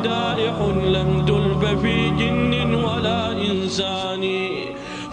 [0.00, 4.48] مدائح لم تلب في جن ولا إنسان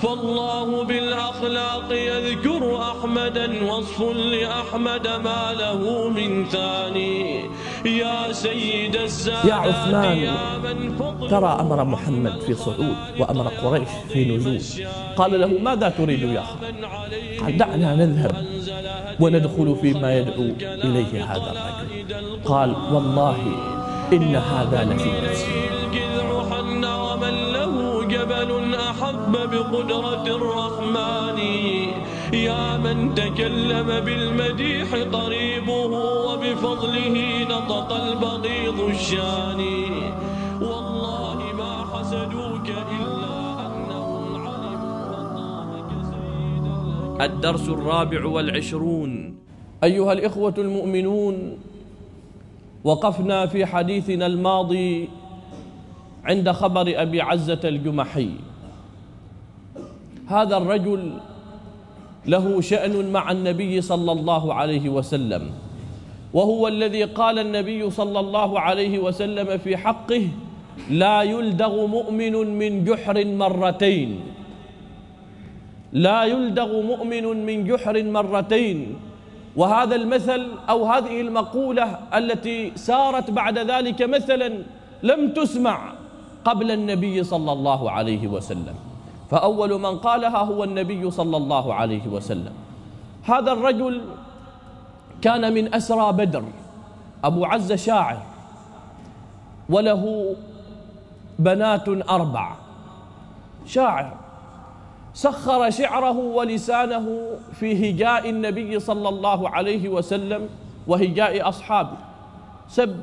[0.02, 7.46] فالله بالأخلاق يذكر أحمدا وصف لأحمد ما له من ثاني
[7.86, 10.97] يا سيد السادات يا عثمان
[11.29, 14.62] ترى أمر محمد في صعود وأمر قريش في نزول
[15.15, 16.84] قال له ماذا تريد يا خالد
[17.44, 18.46] قال دعنا نذهب
[19.20, 21.52] وندخل فيما يدعو إليه هذا
[21.91, 23.38] الرجل قال والله
[24.14, 25.68] إن هذا لفي
[26.32, 31.40] ومن له جبل أحب بقدرة الرحمن
[32.34, 39.64] يا من تكلم بالمديح قريبه وبفضله نطق البغيض الشان
[40.62, 49.36] والله ما حسدوك إلا أنهم علموا الله سيدا الدرس الرابع والعشرون
[49.84, 51.58] أيها الإخوة المؤمنون
[52.88, 55.10] وقفنا في حديثنا الماضي
[56.24, 58.30] عند خبر أبي عزة الجمحي
[60.27, 61.12] هذا الرجل
[62.26, 65.49] له شأن مع النبي صلى الله عليه وسلم
[66.33, 70.27] وهو الذي قال النبي صلى الله عليه وسلم في حقه
[70.89, 74.19] لا يلدغ مؤمن من جحر مرتين
[75.93, 78.95] لا يلدغ مؤمن من جحر مرتين
[79.58, 84.64] وهذا المثل أو هذه المقولة التي سارت بعد ذلك مثلا
[85.03, 85.94] لم تسمع
[86.45, 88.75] قبل النبي صلى الله عليه وسلم
[89.30, 92.52] فأول من قالها هو النبي صلى الله عليه وسلم
[93.23, 94.02] هذا الرجل
[95.22, 96.44] كان من أسرى بدر
[97.23, 98.17] أبو عز شاعر
[99.69, 100.36] وله
[101.39, 102.55] بنات أربع
[103.66, 104.14] شاعر
[105.17, 107.25] سخر شعره ولسانه
[107.59, 110.49] في هجاء النبي صلى الله عليه وسلم
[110.87, 111.97] وهجاء أصحابه
[112.69, 112.99] سب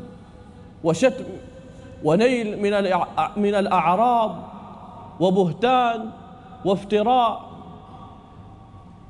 [0.85, 1.25] وشتم
[2.05, 2.71] ونيل من
[3.43, 4.37] من الأعراض
[5.21, 6.11] وبهتان
[6.65, 7.43] وافتراء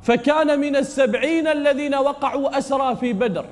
[0.02, 3.44] فكان من السبعين الذين وقعوا أسرى في بدر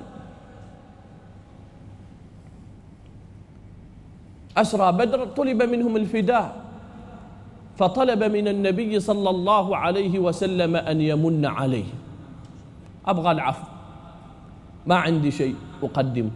[4.57, 6.62] أسرى بدر طلب منهم الفداء
[7.77, 11.85] فطلب من النبي صلى الله عليه وسلم أن يمن عليه
[13.05, 13.67] أبغى العفو
[14.87, 16.29] ما عندي شيء أقدمه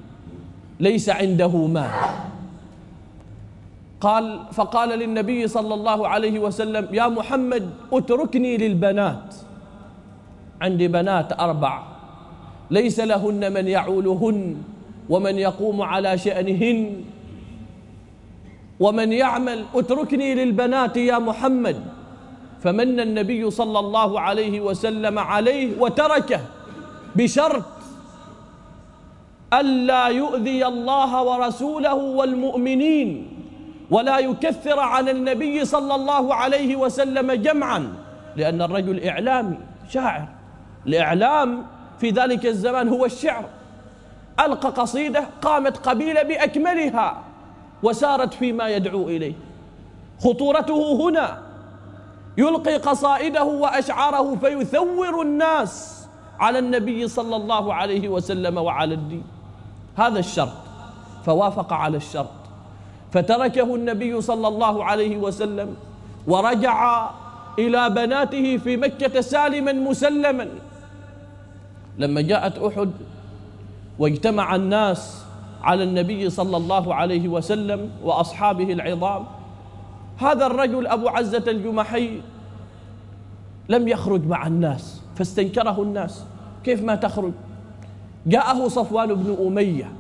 [0.80, 1.92] ليس عنده مال
[4.02, 9.36] قال فقال للنبي صلى الله عليه وسلم يا محمد اتركني للبنات
[10.62, 11.82] عندي بنات أربع
[12.72, 14.56] ليس لهن من يعولهن
[15.10, 17.02] ومن يقوم على شأنهن
[18.80, 21.84] ومن يعمل اتركني للبنات يا محمد
[22.64, 26.40] فمن النبي صلى الله عليه وسلم عليه وتركه
[27.16, 27.64] بشرط
[29.54, 33.28] ألا يؤذي الله ورسوله والمؤمنين
[33.92, 37.94] ولا يكثر عن النبي صلى الله عليه وسلم جمعا
[38.36, 39.58] لأن الرجل إعلامي
[39.90, 40.28] شاعر
[40.88, 41.64] الإعلام
[42.00, 43.46] في ذلك الزمان هو الشعر
[44.40, 47.24] ألقى قصيدة قامت قبيلة بأكملها
[47.84, 49.34] وسارت فيما يدعو اليه
[50.20, 51.40] خطورته هنا
[52.38, 56.08] يلقي قصائده واشعاره فيثور الناس
[56.40, 59.24] على النبي صلى الله عليه وسلم وعلى الدين
[59.98, 60.54] هذا الشرط
[61.26, 62.30] فوافق على الشرط
[63.12, 65.76] فتركه النبي صلى الله عليه وسلم
[66.28, 67.10] ورجع
[67.60, 70.48] الى بناته في مكه سالما مسلما
[71.98, 72.92] لما جاءت احد
[74.00, 75.22] واجتمع الناس
[75.64, 79.26] على النبي صلى الله عليه وسلم وأصحابه العظام
[80.18, 82.22] هذا الرجل أبو عزة الجمحي
[83.70, 86.24] لم يخرج مع الناس فاستنكره الناس
[86.64, 87.32] كيف ما تخرج
[88.26, 89.92] جاءه صفوان بن أمية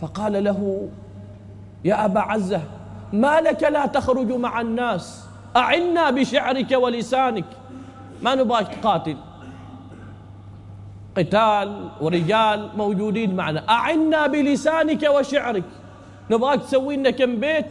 [0.00, 0.88] فقال له
[1.84, 2.60] يا أبا عزة
[3.12, 5.24] ما لك لا تخرج مع الناس
[5.56, 7.44] أعنا بشعرك ولسانك
[8.22, 9.16] ما نبغاك تقاتل
[11.18, 15.64] قتال ورجال موجودين معنا أعنا بلسانك وشعرك
[16.30, 17.70] نبغاك تسوي لنا كم بيت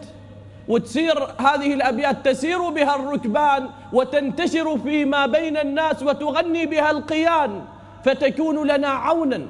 [0.68, 7.62] وتسير هذه الأبيات تسير بها الركبان وتنتشر فيما بين الناس وتغني بها القيان
[8.04, 9.42] فتكون لنا عونا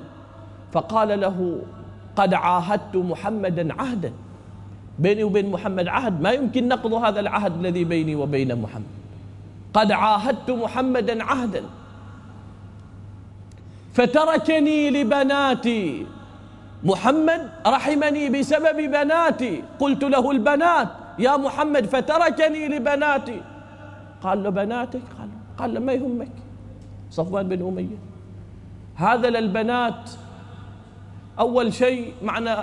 [0.71, 1.61] فقال له
[2.15, 4.13] قد عاهدت محمدا عهدا
[4.99, 8.87] بيني وبين محمد عهد ما يمكن نقض هذا العهد الذي بيني وبين محمد
[9.73, 11.63] قد عاهدت محمدا عهدا
[13.97, 16.05] فتركني لبناتي
[16.83, 20.87] محمد رحمني بسبب بناتي قلت له البنات
[21.19, 23.41] يا محمد فتركني لبناتي
[24.23, 26.31] قال له بناتك قال له قال له ما يهمك
[27.11, 27.97] صفوان بن أمية
[28.95, 30.09] هذا للبنات
[31.39, 32.55] أول شيء معنى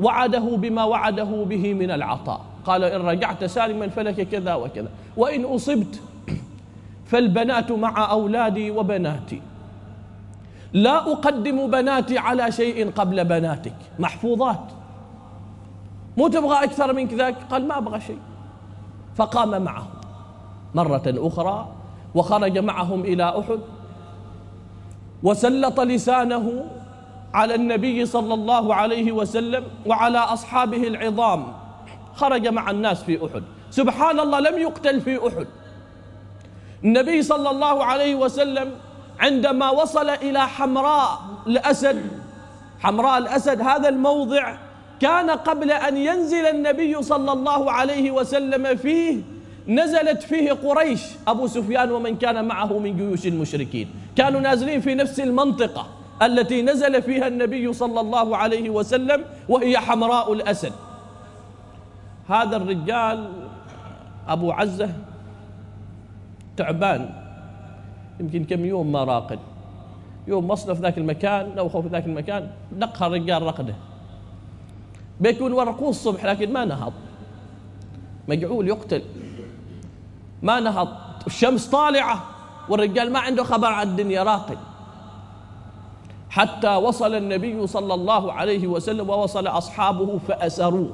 [0.00, 6.00] وعده بما وعده به من العطاء قال إن رجعت سالما فلك كذا وكذا وإن أصبت
[7.06, 9.40] فالبنات مع أولادي وبناتي
[10.76, 14.60] لا أقدم بناتي على شيء قبل بناتك محفوظات
[16.16, 18.18] مو تبغى أكثر من ذاك قال ما أبغى شيء
[19.16, 19.86] فقام معهم
[20.74, 21.68] مرة أخرى
[22.14, 23.60] وخرج معهم إلى أحد
[25.22, 26.66] وسلط لسانه
[27.34, 31.46] على النبي صلى الله عليه وسلم وعلى أصحابه العظام
[32.14, 35.46] خرج مع الناس في أحد سبحان الله لم يقتل في أحد
[36.84, 38.72] النبي صلى الله عليه وسلم
[39.20, 42.02] عندما وصل إلى حمراء الأسد
[42.80, 44.56] حمراء الأسد هذا الموضع
[45.00, 49.20] كان قبل أن ينزل النبي صلى الله عليه وسلم فيه
[49.68, 55.20] نزلت فيه قريش أبو سفيان ومن كان معه من جيوش المشركين كانوا نازلين في نفس
[55.20, 55.86] المنطقة
[56.22, 60.72] التي نزل فيها النبي صلى الله عليه وسلم وهي حمراء الأسد
[62.28, 63.32] هذا الرجال
[64.28, 64.88] أبو عزة
[66.56, 67.10] تعبان
[68.20, 69.38] يمكن كم يوم ما راقد
[70.28, 73.74] يوم مصنف في ذاك المكان نوخه في ذاك المكان نقها الرجال رقده
[75.20, 76.92] بيكون ورقوه الصبح لكن ما نهض
[78.28, 79.02] مجعول يقتل
[80.42, 80.88] ما نهض
[81.26, 82.24] الشمس طالعة
[82.68, 84.58] والرجال ما عنده خبر عن الدنيا راقد
[86.30, 90.90] حتى وصل النبي صلى الله عليه وسلم ووصل أصحابه فأسروه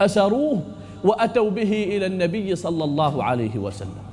[0.00, 0.62] أسروه
[1.04, 4.05] وأتوا به إلى النبي صلى الله عليه وسلم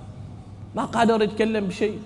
[0.75, 1.99] ما قادر يتكلم بشيء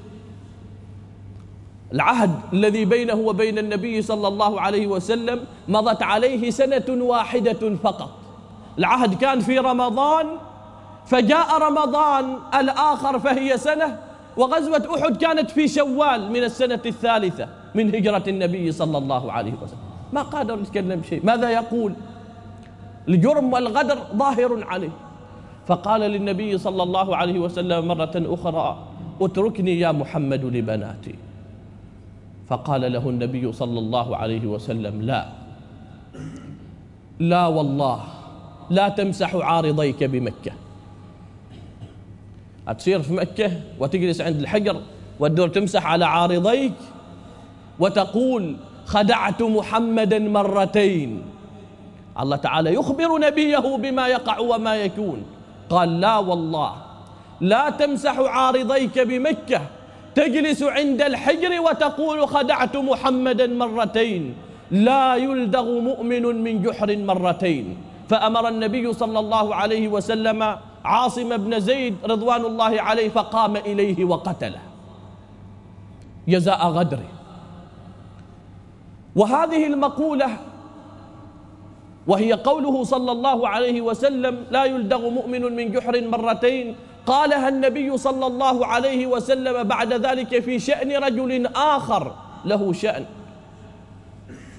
[1.94, 8.10] العهد الذي بينه وبين النبي صلى الله عليه وسلم مضت عليه سنة واحدة فقط
[8.80, 10.28] العهد كان في رمضان
[11.06, 14.00] فجاء رمضان الآخر فهي سنة
[14.38, 19.78] وغزوة أحد كانت في شوال من السنة الثالثة من هجرة النبي صلى الله عليه وسلم
[20.14, 21.94] ما قادر يتكلم شيء ماذا يقول
[23.10, 24.90] الجرم والغدر ظاهر عليه
[25.68, 28.78] فقال للنبي صلى الله عليه وسلم مرة أخرى
[29.22, 31.16] اتركني يا محمد لبناتي
[32.48, 35.26] فقال له النبي صلى الله عليه وسلم لا
[37.20, 38.04] لا والله
[38.70, 40.52] لا تمسح عارضيك بمكة
[42.78, 44.82] تصير في مكة وتجلس عند الحجر
[45.20, 46.74] وتدور تمسح على عارضيك
[47.80, 48.56] وتقول
[48.86, 51.22] خدعت محمدا مرتين
[52.20, 55.24] الله تعالى يخبر نبيه بما يقع وما يكون
[55.70, 56.72] قال لا والله
[57.42, 59.62] لا تمسح عارضيك بمكة
[60.16, 64.34] تجلس عند الحجر وتقول خدعت محمدا مرتين
[64.72, 67.66] لا يلدغ مؤمن من جحر مرتين
[68.10, 74.60] فأمر النبي صلى الله عليه وسلم عاصم بن زيد رضوان الله عليه فقام إليه وقتله
[76.28, 77.06] جزاء غدره
[79.16, 80.30] وهذه المقولة
[82.08, 86.76] وهي قوله صلى الله عليه وسلم لا يلدغ مؤمن من جحر مرتين
[87.06, 92.14] قالها النبي صلى الله عليه وسلم بعد ذلك في شأن رجل آخر
[92.46, 93.06] له شأن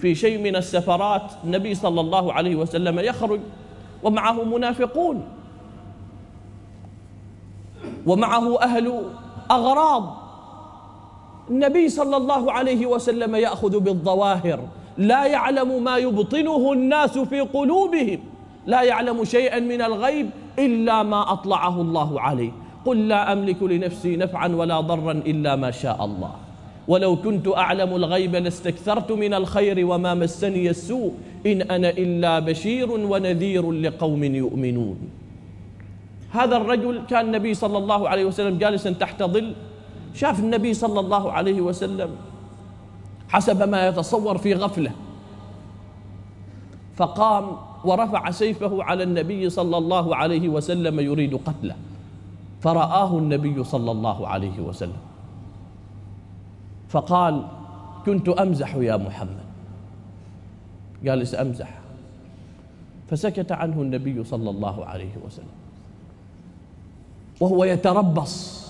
[0.01, 3.41] في شيء من السفرات النبي صلى الله عليه وسلم يخرج
[4.03, 5.25] ومعه منافقون
[8.07, 9.03] ومعه أهل
[9.51, 10.17] أغراض
[11.51, 14.61] النبي صلى الله عليه وسلم يأخذ بالظواهر
[14.99, 18.19] لا يعلم ما يبطنه الناس في قلوبهم
[18.67, 22.51] لا يعلم شيئا من الغيب إلا ما أطلعه الله عليه
[22.85, 26.31] قل لا أملك لنفسي نفعا ولا ضرا إلا ما شاء الله
[26.89, 31.13] ولو كنت أعلم الغيب لاستكثرت من الخير وما مسني السوء
[31.47, 34.97] إن أنا إلا بشير ونذير لقوم يؤمنون
[36.31, 39.53] هذا الرجل كان النبي صلى الله عليه وسلم جالسا تحت ظل
[40.15, 42.11] شاف النبي صلى الله عليه وسلم
[43.29, 44.93] حسب ما يتصور في غفله
[46.97, 51.77] فقام ورفع سيفه على النبي صلى الله عليه وسلم يريد قتله
[52.61, 55.01] فرآه النبي صلى الله عليه وسلم
[56.89, 57.43] فقال
[58.07, 59.47] كنت أمزح يا محمد
[61.05, 61.79] جالس أمزح
[63.09, 65.59] فسكت عنه النبي صلى الله عليه وسلم
[67.41, 68.69] وهو يتربص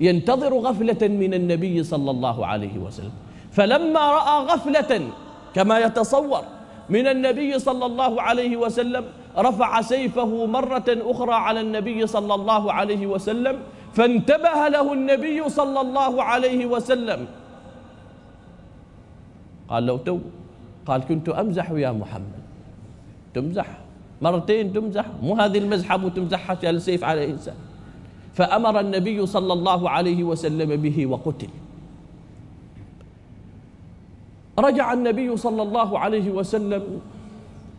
[0.00, 3.10] ينتظر غفلة من النبي صلى الله عليه وسلم
[3.58, 4.92] فلما رأى غفلة
[5.54, 6.42] كما يتصور
[6.90, 9.04] من النبي صلى الله عليه وسلم
[9.38, 13.56] رفع سيفه مرة أخرى على النبي صلى الله عليه وسلم
[13.94, 17.26] فانتبه له النبي صلى الله عليه وسلم
[19.68, 20.16] قال لو تو
[20.86, 22.42] قال كنت أمزح يا محمد
[23.34, 23.68] تمزح
[24.22, 27.54] مرتين تمزح مو هذه المزحة مو تمزحها السيف على إنسان
[28.34, 31.48] فأمر النبي صلى الله عليه وسلم به وقتل
[34.58, 36.82] رجع النبي صلى الله عليه وسلم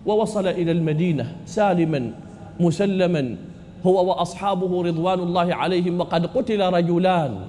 [0.06, 2.12] ووصل إلى المدينة سالما
[2.60, 3.36] مسلما
[3.86, 7.40] هو وأصحابه رضوان الله عليهم وقد قتل رجلان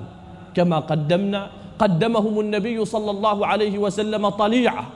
[0.55, 4.87] كما قدمنا قدمهم النبي صلى الله عليه وسلم طليعة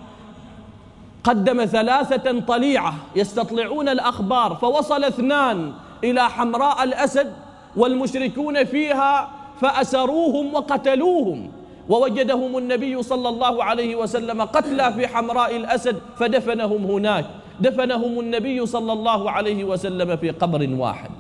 [1.24, 5.72] قدم ثلاثة طليعة يستطلعون الأخبار فوصل اثنان
[6.04, 7.32] إلى حمراء الأسد
[7.76, 9.28] والمشركون فيها
[9.60, 11.50] فأسروهم وقتلوهم
[11.88, 17.24] ووجدهم النبي صلى الله عليه وسلم قتلى في حمراء الأسد فدفنهم هناك
[17.60, 21.10] دفنهم النبي صلى الله عليه وسلم في قبر واحد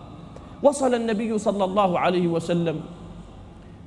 [0.62, 2.80] وصل النبي صلى الله عليه وسلم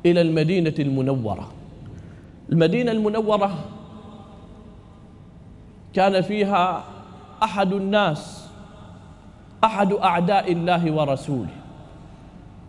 [0.05, 1.47] إلى المدينة المنورة
[2.51, 3.51] المدينة المنورة
[5.93, 6.83] كان فيها
[7.43, 8.45] أحد الناس
[9.63, 11.53] أحد أعداء الله ورسوله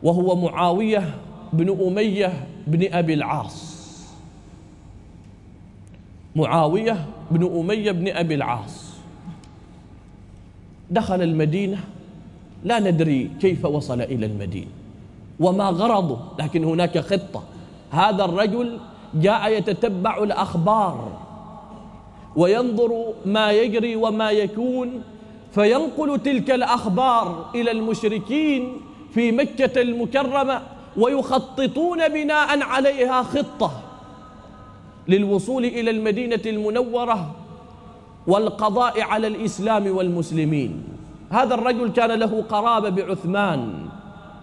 [0.02, 1.14] وهو معاوية
[1.52, 2.32] بن أمية
[2.66, 3.67] بن أبي العاص
[6.36, 8.94] معاوية بن أمية بن أبي العاص
[10.90, 11.78] دخل المدينة
[12.64, 14.70] لا ندري كيف وصل إلى المدينة
[15.40, 17.42] وما غرضه لكن هناك خطة
[17.90, 18.78] هذا الرجل
[19.14, 21.10] جاء يتتبع الأخبار
[22.36, 25.02] وينظر ما يجري وما يكون
[25.52, 28.76] فينقل تلك الأخبار إلى المشركين
[29.14, 30.62] في مكة المكرمة
[30.96, 33.82] ويخططون بناء عليها خطة
[35.08, 37.34] للوصول إلى المدينة المنورة
[38.26, 40.82] والقضاء على الإسلام والمسلمين
[41.30, 43.72] هذا الرجل كان له قرابة بعثمان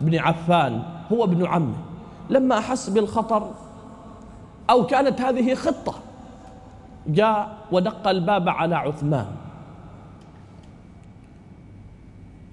[0.01, 1.74] بن عفان هو ابن عمه
[2.29, 3.51] لما أحس بالخطر
[4.69, 5.93] أو كانت هذه خطة
[7.07, 9.27] جاء ودق الباب على عثمان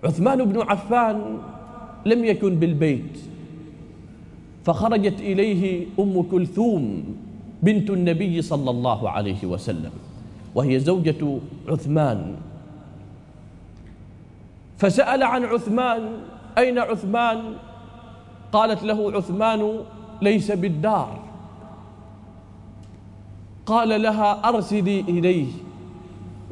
[0.04, 1.38] عثمان بن عفان
[2.06, 3.18] لم يكن بالبيت
[4.64, 7.04] فخرجت إليه أم كلثوم
[7.62, 9.90] بنت النبي صلى الله عليه وسلم
[10.54, 11.38] وهي زوجة
[11.68, 12.34] عثمان
[14.78, 16.10] فسأل عن عثمان
[16.58, 17.54] أين عثمان
[18.52, 19.76] قالت له عثمان
[20.22, 21.18] ليس بالدار
[23.66, 25.46] قال لها أرسلي إليه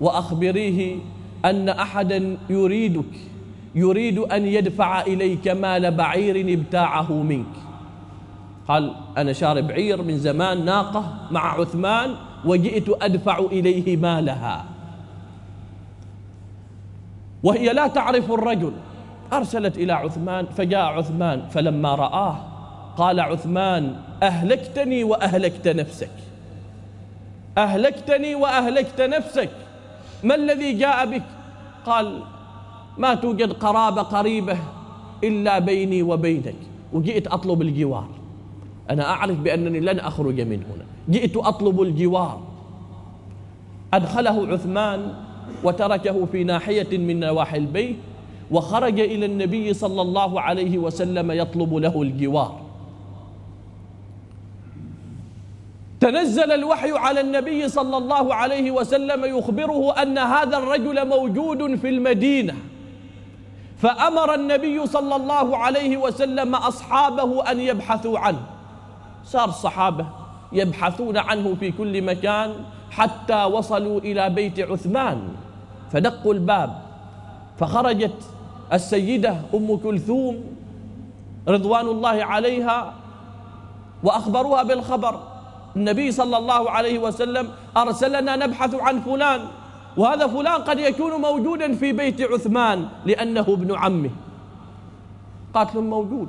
[0.00, 0.98] وأخبريه
[1.44, 3.12] أن أحدا يريدك
[3.74, 7.56] يريد أن يدفع إليك مال بعير ابتاعه منك
[8.70, 14.64] قال أنا شارب عير من زمان ناقة مع عثمان وجئت أدفع إليه مالها
[17.42, 18.72] وهي لا تعرف الرجل
[19.32, 22.36] أرسلت إلى عثمان فجاء عثمان فلما رآه
[22.96, 26.10] قال عثمان أهلكتني وأهلكت نفسك
[27.58, 29.50] أهلكتني وأهلكت نفسك
[30.22, 31.22] ما الذي جاء بك
[31.86, 32.22] قال
[32.98, 34.58] ما توجد قرابة قريبة
[35.24, 36.56] إلا بيني وبينك
[36.92, 38.19] وجئت أطلب الجوار
[38.90, 42.40] أنا أعرف بأنني لن أخرج من هنا جئت أطلب الجوار
[43.94, 45.14] أدخله عثمان
[45.64, 47.97] وتركه في ناحية من نواحي البيت
[48.50, 52.61] وخرج إلى النبي صلى الله عليه وسلم يطلب له الجوار
[56.00, 62.54] تنزل الوحي على النبي صلى الله عليه وسلم يخبره أن هذا الرجل موجود في المدينة
[63.76, 68.38] فأمر النبي صلى الله عليه وسلم أصحابه أن يبحثوا عنه
[69.24, 70.06] صار الصحابة
[70.52, 72.54] يبحثون عنه في كل مكان
[72.90, 75.18] حتى وصلوا إلى بيت عثمان
[75.92, 76.78] فدقوا الباب
[77.58, 78.24] فخرجت
[78.72, 80.44] السيدة أم كلثوم
[81.48, 82.92] رضوان الله عليها
[84.02, 85.20] وأخبروها بالخبر
[85.76, 89.40] النبي صلى الله عليه وسلم أرسلنا نبحث عن فلان
[89.96, 94.10] وهذا فلان قد يكون موجودا في بيت عثمان لأنه ابن عمه
[95.54, 96.28] قالت لهم موجود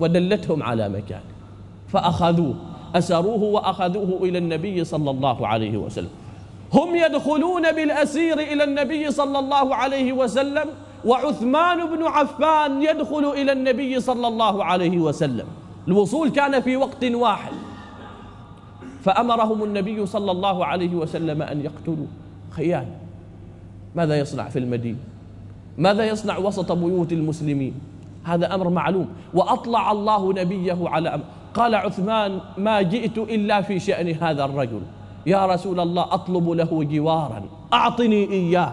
[0.00, 1.35] ودلتهم على مكانه
[1.88, 2.54] فأخذوه
[2.94, 6.08] أسروه وأخذوه إلى النبي صلى الله عليه وسلم
[6.72, 10.64] هم يدخلون بالأسير إلى النبي صلى الله عليه وسلم
[11.04, 15.46] وعثمان بن عفان يدخل إلى النبي صلى الله عليه وسلم
[15.88, 17.52] الوصول كان في وقت واحد
[19.02, 22.06] فأمرهم النبي صلى الله عليه وسلم أن يقتلوا
[22.50, 22.96] خيانة
[23.94, 24.98] ماذا يصنع في المدينة
[25.78, 27.74] ماذا يصنع وسط بيوت المسلمين
[28.24, 31.24] هذا أمر معلوم وأطلع الله نبيه على أمر
[31.56, 34.82] قال عثمان ما جئت إلا في شأن هذا الرجل
[35.26, 38.72] يا رسول الله أطلب له جوارا أعطني إياه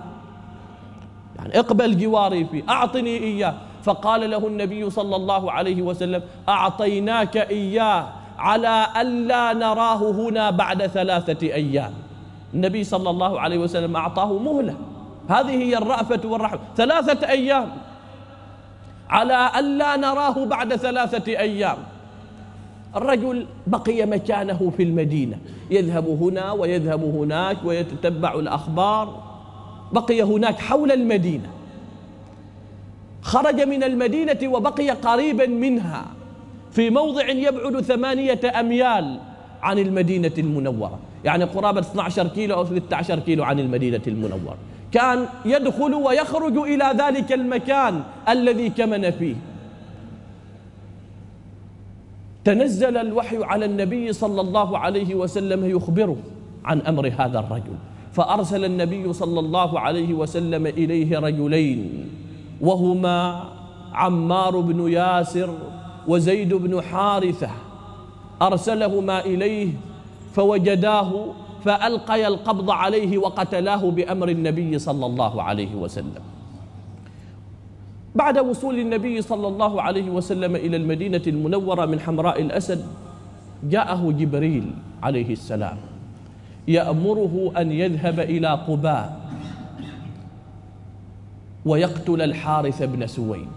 [1.38, 8.08] يعني اقبل جواري فيه أعطني إياه فقال له النبي صلى الله عليه وسلم أعطيناك إياه
[8.38, 11.94] على ألا نراه هنا بعد ثلاثة أيام
[12.54, 14.75] النبي صلى الله عليه وسلم أعطاه مهلة
[15.30, 17.70] هذه هي الرأفة والرحمة ثلاثة أيام
[19.10, 21.78] على ألا نراه بعد ثلاثة أيام
[22.96, 25.38] الرجل بقي مكانه في المدينة
[25.72, 29.22] يذهب هنا ويذهب هناك ويتتبع الأخبار
[29.92, 31.50] بقي هناك حول المدينة
[33.22, 36.06] خرج من المدينة وبقي قريبا منها
[36.72, 39.20] في موضع يبعد ثمانية أميال
[39.62, 44.58] عن المدينة المنورة يعني قرابة 12 كيلو أو 13 كيلو عن المدينة المنورة
[44.92, 49.36] كان يدخل ويخرج إلى ذلك المكان الذي كمن فيه
[52.44, 56.16] تنزل الوحي على النبي صلى الله عليه وسلم يخبره
[56.66, 57.76] عن امر هذا الرجل
[58.14, 62.10] فارسل النبي صلى الله عليه وسلم اليه رجلين
[62.62, 63.44] وهما
[63.94, 65.54] عمار بن ياسر
[66.08, 67.50] وزيد بن حارثه
[68.42, 69.70] ارسلهما اليه
[70.34, 71.12] فوجداه
[71.66, 76.22] فالقيا القبض عليه وقتلاه بامر النبي صلى الله عليه وسلم
[78.15, 82.86] بعد وصول النبي صلى الله عليه وسلم إلى المدينة المنورة من حمراء الأسد
[83.70, 84.65] جاءه جبريل
[85.03, 85.77] عليه السلام
[86.67, 89.22] يأمره أن يذهب إلى قباء
[91.65, 93.48] ويقتل الحارث بن سويد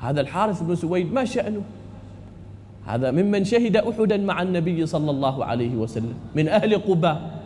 [0.00, 1.62] هذا الحارث بن سويد ما شأنه
[2.86, 7.40] هذا ممن شهد أحدا مع النبي صلى الله عليه وسلم من أهل قباء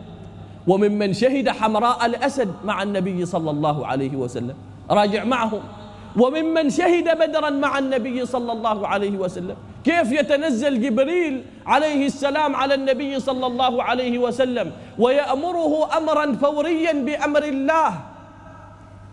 [0.67, 4.55] وممن شهد حمراء الأسد مع النبي صلى الله عليه وسلم
[4.89, 5.61] راجع معهم
[6.17, 12.73] وممن شهد بدرا مع النبي صلى الله عليه وسلم كيف يتنزل جبريل عليه السلام على
[12.73, 17.93] النبي صلى الله عليه وسلم ويأمره أمرا فوريا بأمر الله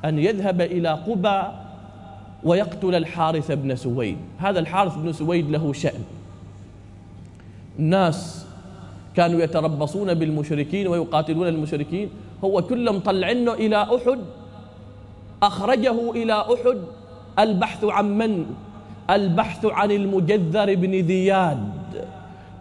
[0.05, 1.43] أن يذهب إلى قبى
[2.45, 6.03] ويقتل الحارث بن سويد هذا الحارث بن سويد له شأن
[7.79, 8.47] الناس
[9.17, 12.11] كانوا يتربصون بالمشركين ويقاتلون المشركين
[12.45, 14.19] هو كلهم طلعنه إلى أحد
[15.47, 16.79] أخرجه إلى أحد
[17.39, 18.47] البحث عن من؟
[19.11, 21.75] البحث عن المجذر بن ذياد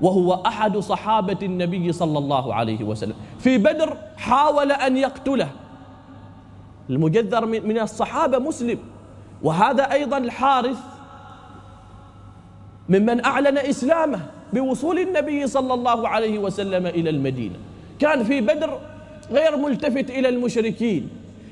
[0.02, 5.50] وهو أحد صحابة النبي صلى الله عليه وسلم في بدر حاول أن يقتله
[6.90, 8.78] المجذر من الصحابة مسلم
[9.44, 10.78] وهذا أيضا الحارث
[12.90, 14.20] ممن أعلن إسلامه
[14.54, 17.56] بوصول النبي صلى الله عليه وسلم إلى المدينة
[18.00, 18.80] كان في بدر
[19.32, 21.10] غير ملتفت إلى المشركين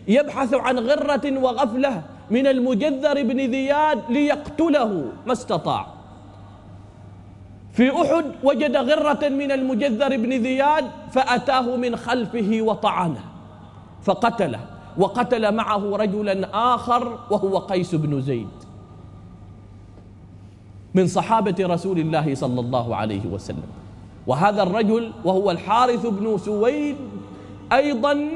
[0.07, 5.87] يبحث عن غرة وغفلة من المجذر بن ذياد ليقتله ما استطاع
[7.71, 13.21] في أحد وجد غرة من المجذر بن ذياد فأتاه من خلفه وطعنه
[14.03, 14.59] فقتله
[14.97, 18.47] وقتل معه رجلا آخر وهو قيس بن زيد
[20.93, 23.67] من صحابة رسول الله صلى الله عليه وسلم
[24.27, 26.95] وهذا الرجل وهو الحارث بن سويد
[27.73, 28.29] أيضا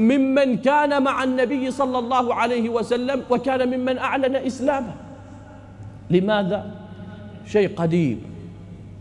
[0.00, 4.94] ممن كان مع النبي صلى الله عليه وسلم وكان ممن أعلن إسلامه
[6.10, 6.70] لماذا؟
[7.46, 8.22] شيء قديم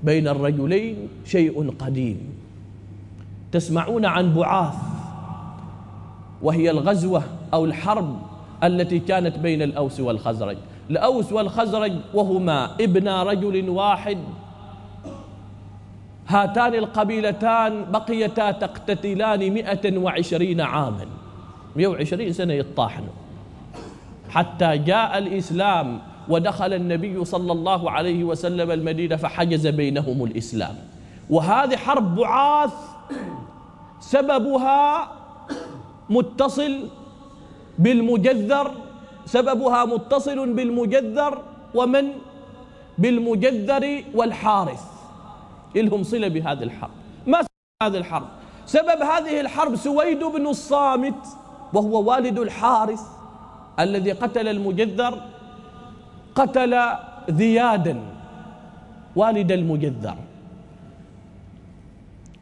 [0.04, 2.20] بين الرجلين شيء قديم
[3.52, 4.74] تسمعون عن بعاث
[6.42, 8.18] وهي الغزوة أو الحرب
[8.64, 10.58] التي كانت بين الأوس والخزرج
[10.90, 14.18] الأوس والخزرج وهما ابن رجل واحد
[16.30, 21.06] هاتان القبيلتان بقيتا تقتتلان مئة وعشرين عاما
[21.76, 23.04] مئة وعشرين سنة يطاحن
[24.30, 30.76] حتى جاء الإسلام ودخل النبي صلى الله عليه وسلم المدينة فحجز بينهم الإسلام
[31.30, 32.74] وهذه حرب بعاث
[34.00, 35.12] سببها
[36.10, 36.80] متصل
[37.80, 38.72] بالمجذر
[39.26, 41.38] سببها متصل بالمجذر
[41.74, 42.08] ومن
[42.98, 44.99] بالمجذر والحارث
[45.76, 46.92] لهم صلة بهذه الحرب
[47.28, 48.26] ما سبب هذه الحرب
[48.66, 51.26] سبب هذه الحرب سويد بن الصامت
[51.74, 53.02] وهو والد الحارث
[53.80, 55.22] الذي قتل المجذر
[56.36, 56.80] قتل
[57.32, 58.00] ذيادا
[59.16, 60.16] والد المجذر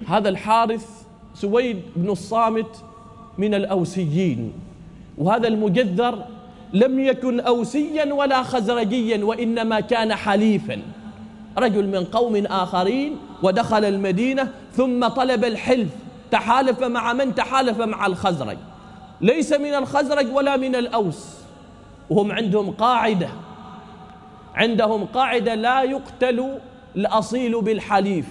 [0.08, 0.90] هذا الحارث
[1.34, 2.84] سويد بن الصامت
[3.38, 4.54] من الأوسيين
[5.18, 6.26] وهذا المجذر
[6.74, 10.82] لم يكن أوسيا ولا خزرجيا وإنما كان حليفا
[11.58, 15.90] رجل من قوم آخرين ودخل المدينة ثم طلب الحلف
[16.32, 18.58] تحالف مع من تحالف مع الخزرج
[19.22, 21.26] ليس من الخزرج ولا من الأوس
[22.10, 23.30] وهم عندهم قاعدة
[24.56, 26.58] عندهم قاعدة لا يقتل
[26.96, 28.26] الأصيل بالحليف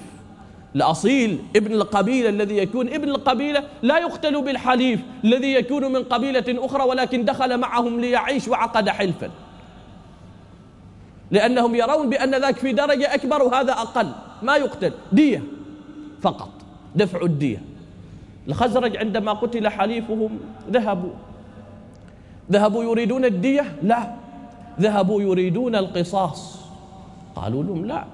[0.75, 6.83] الأصيل ابن القبيلة الذي يكون ابن القبيلة لا يقتل بالحليف الذي يكون من قبيلة أخرى
[6.85, 9.31] ولكن دخل معهم ليعيش وعقد حلفاً
[11.31, 14.11] لأنهم يرون بأن ذاك في درجة أكبر وهذا أقل
[14.43, 15.43] ما يقتل دية
[16.23, 16.49] فقط
[16.97, 17.63] دفع الدية
[18.49, 20.39] الخزرج عندما قتل حليفهم
[20.71, 21.11] ذهبوا
[22.53, 24.15] ذهبوا يريدون الدية لا
[24.81, 26.59] ذهبوا يريدون القصاص
[27.37, 28.05] قالوا لهم لا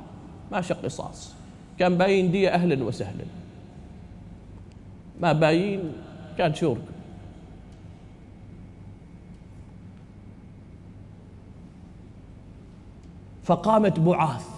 [0.52, 1.34] ماشي قصاص
[1.78, 3.24] كان باين دية أهلا وسهلا
[5.20, 5.92] ما باين
[6.38, 6.82] كان شورك
[13.44, 14.48] فقامت بعاث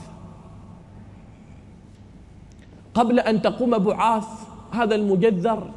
[2.94, 4.26] قبل أن تقوم بعاث
[4.72, 5.70] هذا المجذر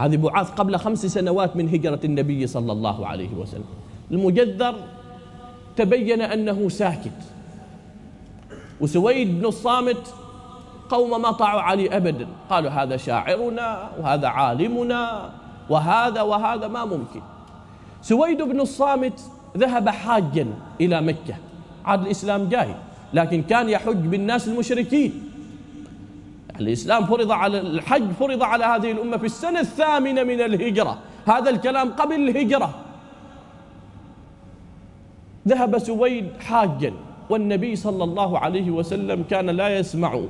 [0.00, 3.64] هذه بعاث قبل خمس سنوات من هجرة النبي صلى الله عليه وسلم
[4.10, 4.74] المجذر
[5.76, 7.32] تبين أنه ساكت
[8.80, 10.14] وسويد بن الصامت
[10.88, 15.30] قوم ما طاعوا عليه أبدا قالوا هذا شاعرنا وهذا عالمنا
[15.70, 17.20] وهذا وهذا ما ممكن
[18.02, 19.20] سويد بن الصامت
[19.56, 20.46] ذهب حاجا
[20.80, 21.34] إلى مكة
[21.84, 22.74] عاد الإسلام جاي
[23.14, 25.12] لكن كان يحج بالناس المشركين
[26.60, 31.88] الإسلام فرض على الحج فرض على هذه الأمة في السنة الثامنة من الهجرة هذا الكلام
[31.90, 32.70] قبل الهجرة
[35.48, 36.92] ذهب سويد حاجا
[37.30, 40.20] والنبي صلى الله عليه وسلم كان لا يسمع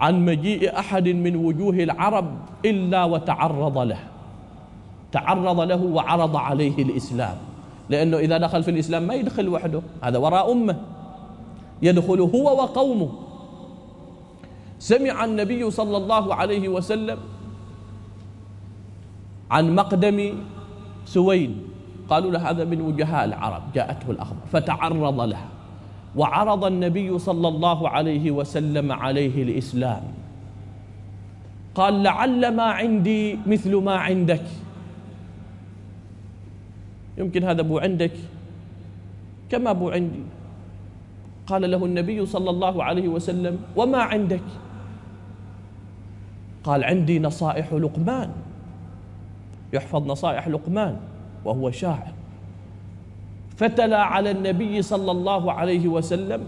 [0.00, 3.98] عن مجيء أحد من وجوه العرب إلا وتعرض له
[5.12, 7.36] تعرض له وعرض عليه الإسلام
[7.90, 10.76] لأنه إذا دخل في الإسلام ما يدخل وحده هذا وراء أمه
[11.82, 13.08] يدخل هو وقومه
[14.78, 17.18] سمع النبي صلى الله عليه وسلم
[19.50, 20.34] عن مقدم
[21.06, 21.62] سوين
[22.08, 25.46] قالوا له هذا من وجهاء العرب جاءته الأخبار فتعرض لها
[26.16, 30.02] وعرض النبي صلى الله عليه وسلم عليه الإسلام
[31.74, 34.44] قال لعل ما عندي مثل ما عندك
[37.18, 38.12] يمكن هذا ابو عندك
[39.50, 40.22] كما ابو عندي
[41.46, 44.42] قال له النبي صلى الله عليه وسلم وما عندك
[46.64, 48.30] قال عندي نصائح لقمان
[49.72, 50.96] يحفظ نصائح لقمان
[51.44, 52.12] وهو شاعر
[53.56, 56.42] فتلا على النبي صلى الله عليه وسلم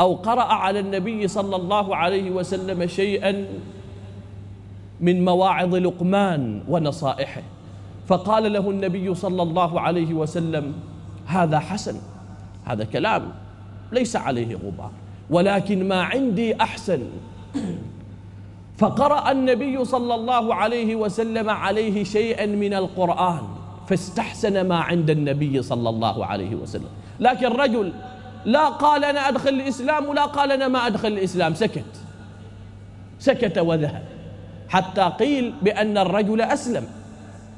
[0.00, 3.44] او قرا على النبي صلى الله عليه وسلم شيئا
[5.00, 7.42] من مواعظ لقمان ونصائحه
[8.10, 10.72] فقال له النبي صلى الله عليه وسلم
[11.26, 11.96] هذا حسن
[12.64, 13.32] هذا كلام
[13.92, 14.90] ليس عليه غبار
[15.30, 17.00] ولكن ما عندي احسن
[18.78, 23.42] فقرا النبي صلى الله عليه وسلم عليه شيئا من القران
[23.88, 26.88] فاستحسن ما عند النبي صلى الله عليه وسلم
[27.20, 27.92] لكن رجل
[28.44, 32.00] لا قال انا ادخل الاسلام ولا قال انا ما ادخل الاسلام سكت
[33.18, 34.02] سكت وذهب
[34.68, 36.84] حتى قيل بان الرجل اسلم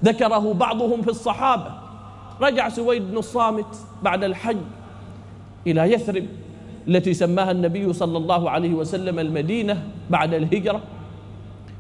[0.05, 1.73] ذكره بعضهم في الصحابة
[2.41, 4.57] رجع سويد بن الصامت بعد الحج
[5.67, 6.25] إلى يثرب
[6.89, 10.81] التي سماها النبي صلى الله عليه وسلم المدينة بعد الهجرة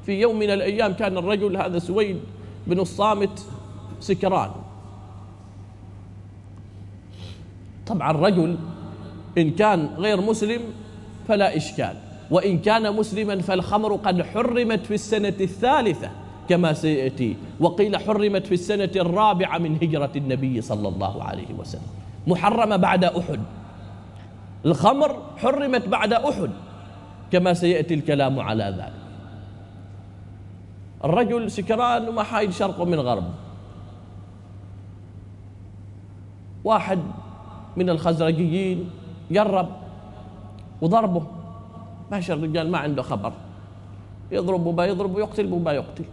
[0.06, 2.20] في يوم من الأيام كان الرجل هذا سويد
[2.66, 3.46] بن الصامت
[4.00, 4.50] سكران
[7.86, 8.56] طبعا الرجل
[9.38, 10.60] إن كان غير مسلم
[11.28, 11.94] فلا إشكال
[12.30, 16.10] وإن كان مسلما فالخمر قد حرمت في السنة الثالثة
[16.52, 21.92] كما سياتي وقيل حرمت في السنه الرابعه من هجره النبي صلى الله عليه وسلم
[22.26, 23.40] محرمه بعد احد
[24.66, 26.50] الخمر حرمت بعد احد
[27.32, 29.02] كما سياتي الكلام على ذلك
[31.04, 33.24] الرجل سكران وما حايد شرق من غرب
[36.64, 36.98] واحد
[37.76, 38.90] من الخزرجيين
[39.36, 39.68] قرب
[40.82, 41.24] وضربه
[42.20, 43.32] شر الرجال ما عنده خبر
[44.32, 46.04] يضربه ما يضربه يقتل ما يقتل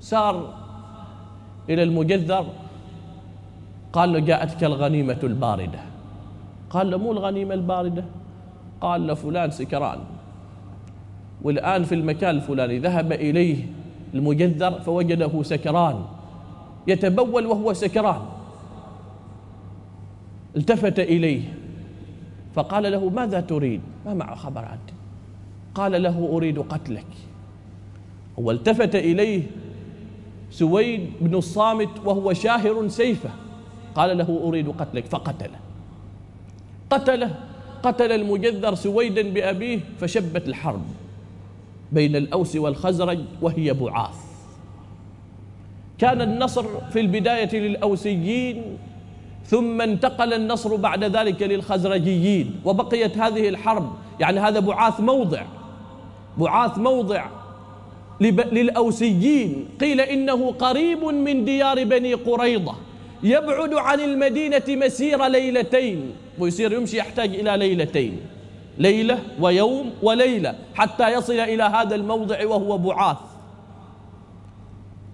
[0.00, 0.54] سار
[1.70, 2.46] إلى المجذر
[3.92, 5.78] قال له جاءتك الغنيمة الباردة
[6.70, 8.04] قال له مو الغنيمة الباردة
[8.80, 9.98] قال له فلان سكران
[11.42, 13.66] والآن في المكان الفلاني ذهب إليه
[14.14, 16.04] المجذر فوجده سكران
[16.86, 18.20] يتبول وهو سكران
[20.56, 21.42] التفت إليه
[22.54, 24.94] فقال له ماذا تريد ما معه خبر عنك
[25.74, 27.06] قال له أريد قتلك
[28.38, 29.42] والتفت إليه
[30.54, 33.30] سويد بن الصامت وهو شاهر سيفه
[33.94, 35.58] قال له أريد قتلك فقتله
[36.90, 37.34] قتله
[37.82, 40.84] قتل المجذر سويدا بأبيه فشبت الحرب
[41.92, 44.14] بين الأوس والخزرج وهي بعاث
[45.98, 48.64] كان النصر في البداية للأوسيين
[49.46, 55.42] ثم انتقل النصر بعد ذلك للخزرجيين وبقيت هذه الحرب يعني هذا بعاث موضع
[56.38, 57.24] بعاث موضع
[58.20, 62.74] للأوسيين قيل إنه قريب من ديار بني قريضة
[63.22, 68.20] يبعد عن المدينة مسير ليلتين ويصير يمشي يحتاج إلى ليلتين
[68.78, 73.16] ليلة ويوم وليلة حتى يصل إلى هذا الموضع وهو بعاث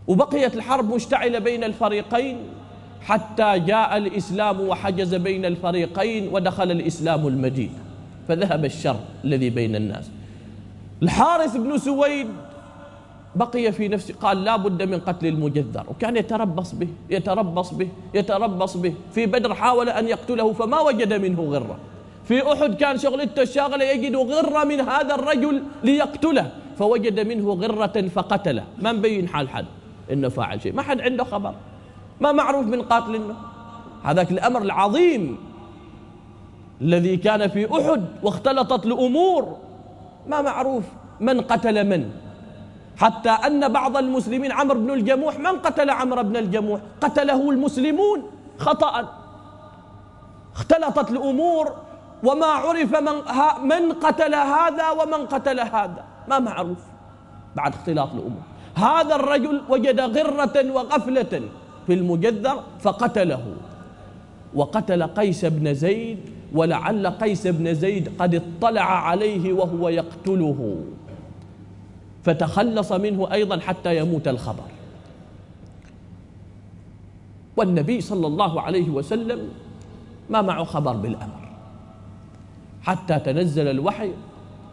[0.09, 2.37] وبقيت الحرب مشتعلة بين الفريقين
[3.01, 7.79] حتى جاء الإسلام وحجز بين الفريقين ودخل الإسلام المدينة
[8.29, 10.11] فذهب الشر الذي بين الناس
[11.03, 12.29] الحارث بن سويد
[13.37, 18.77] بقي في نفسه قال لا بد من قتل المجذر وكان يتربص به يتربص به يتربص
[18.77, 21.77] به في بدر حاول أن يقتله فما وجد منه غرة
[22.25, 28.65] في أحد كان شغلته الشاغلة يجد غرة من هذا الرجل ليقتله فوجد منه غرة فقتله
[28.79, 29.67] ما مبين حال حد
[30.13, 31.55] إنه فاعل شيء ما حد عنده خبر
[32.21, 33.35] ما معروف من قاتل إنه
[34.03, 35.37] هذاك الأمر العظيم
[36.81, 39.57] الذي كان في أحد واختلطت الأمور
[40.29, 40.85] ما معروف
[41.21, 42.11] من قتل من
[43.01, 48.23] حتى أن بعض المسلمين عمرو بن الجموح من قتل عمرو بن الجموح قتله المسلمون
[48.59, 49.09] خطأ
[50.55, 51.73] اختلطت الأمور
[52.25, 53.11] وما عرف من,
[53.69, 56.79] من قتل هذا ومن قتل هذا ما معروف
[57.57, 58.43] بعد اختلاط الأمور
[58.77, 61.41] هذا الرجل وجد غرة وغفلة
[61.87, 63.47] في المجذر فقتله
[64.55, 66.19] وقتل قيس بن زيد
[66.55, 70.77] ولعل قيس بن زيد قد اطلع عليه وهو يقتله
[72.25, 74.63] فتخلص منه أيضا حتى يموت الخبر
[77.57, 79.41] والنبي صلى الله عليه وسلم
[80.31, 81.41] ما معه خبر بالأمر
[82.83, 84.11] حتى تنزل الوحي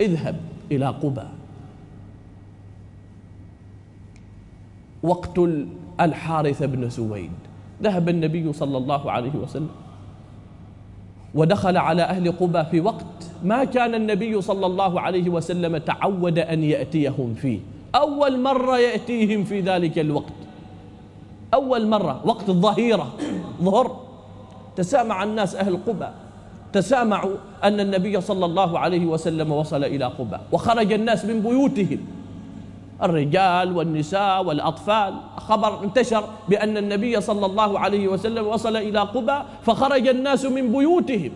[0.02, 0.36] اذهب
[0.72, 1.24] إلى قبى
[5.04, 5.68] واقتل
[6.02, 7.32] الحارث بن سويد
[7.84, 9.70] ذهب النبي صلى الله عليه وسلم
[11.36, 13.06] ودخل على أهل قبى في وقت
[13.44, 17.60] ما كان النبي صلى الله عليه وسلم تعود أن يأتيهم فيه
[17.96, 20.34] أول مرة يأتيهم في ذلك الوقت
[21.54, 23.14] أول مرة وقت الظهيرة
[23.62, 24.00] ظهر
[24.76, 26.08] تسامع الناس أهل قبى
[26.74, 31.98] تسامعوا أن النبي صلى الله عليه وسلم وصل إلى قبى وخرج الناس من بيوتهم
[33.04, 40.08] الرجال والنساء والأطفال خبر انتشر بأن النبي صلى الله عليه وسلم وصل إلى قبى فخرج
[40.08, 41.32] الناس من بيوتهم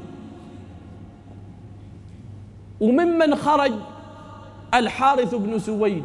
[2.82, 3.72] وممن خرج
[4.74, 6.04] الحارث بن سويد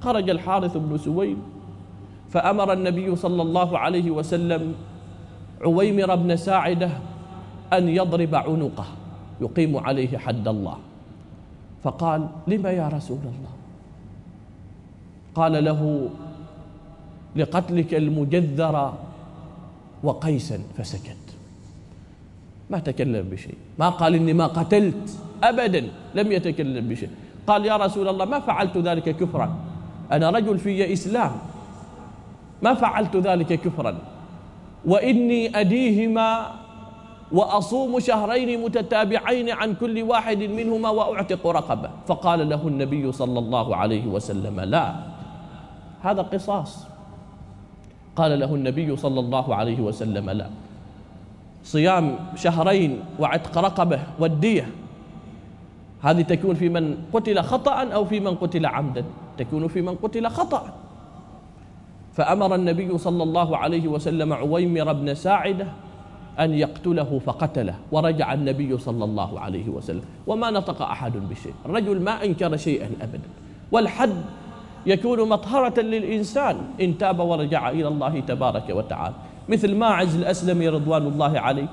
[0.00, 1.38] خرج الحارث بن سويد
[2.30, 4.74] فأمر النبي صلى الله عليه وسلم
[5.64, 6.90] عويمر بن ساعدة
[7.72, 8.84] أن يضرب عنقه
[9.40, 10.76] يقيم عليه حد الله
[11.84, 13.61] فقال لما يا رسول الله
[15.34, 16.08] قال له
[17.36, 18.76] لقتلك المجذر
[20.02, 21.22] وقيسا فسكت
[22.70, 25.02] ما تكلم بشيء ما قال إني ما قتلت
[25.42, 25.82] أبدا
[26.14, 27.10] لم يتكلم بشيء
[27.46, 29.56] قال يا رسول الله ما فعلت ذلك كفرا
[30.12, 31.32] أنا رجل في إسلام
[32.62, 33.98] ما فعلت ذلك كفرا
[34.84, 36.46] وإني أديهما
[37.32, 44.06] وأصوم شهرين متتابعين عن كل واحد منهما وأعتق رقبة فقال له النبي صلى الله عليه
[44.06, 44.96] وسلم لا
[46.02, 46.86] هذا قصاص
[48.16, 50.50] قال له النبي صلى الله عليه وسلم لا
[51.64, 54.68] صيام شهرين وعتق رقبه والديه
[56.02, 59.04] هذه تكون في من قتل خطأ أو في من قتل عمدا
[59.38, 60.72] تكون في من قتل خطأ
[62.12, 65.66] فأمر النبي صلى الله عليه وسلم عويمر بن ساعدة
[66.40, 72.24] أن يقتله فقتله ورجع النبي صلى الله عليه وسلم وما نطق أحد بشيء الرجل ما
[72.24, 73.28] أنكر شيئا أبدا
[73.72, 74.14] والحد
[74.86, 79.14] يكون مطهرة للإنسان إن تاب ورجع إلى الله تبارك وتعالى
[79.48, 81.66] مثل ماعز الأسلمي رضوان الله عليه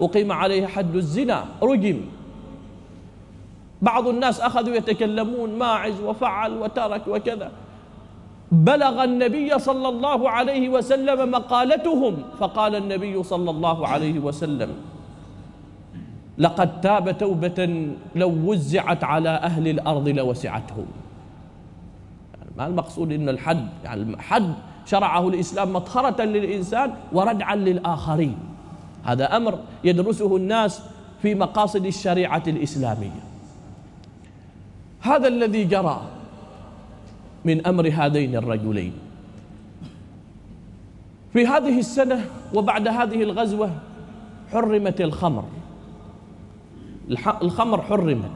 [0.00, 2.00] أقيم عليه حد الزنا رجم
[3.82, 7.50] بعض الناس أخذوا يتكلمون ماعز وفعل وترك وكذا
[8.52, 14.70] بلغ النبي صلى الله عليه وسلم مقالتهم فقال النبي صلى الله عليه وسلم
[16.38, 20.86] لقد تاب توبة لو وزعت على أهل الأرض لوسعتهم
[22.56, 24.54] ما المقصود ان الحد يعني الحد
[24.86, 28.38] شرعه الاسلام مطهره للانسان وردعا للاخرين
[29.04, 30.82] هذا امر يدرسه الناس
[31.22, 33.20] في مقاصد الشريعه الاسلاميه
[35.00, 36.00] هذا الذي جرى
[37.44, 38.92] من امر هذين الرجلين
[41.32, 43.70] في هذه السنه وبعد هذه الغزوه
[44.52, 45.44] حرمت الخمر
[47.42, 48.30] الخمر حرمت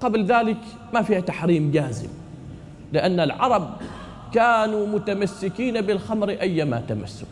[0.00, 0.58] قبل ذلك
[0.94, 2.08] ما فيها تحريم جازم
[2.94, 3.70] لأن العرب
[4.34, 7.26] كانوا متمسكين بالخمر أيما تمسك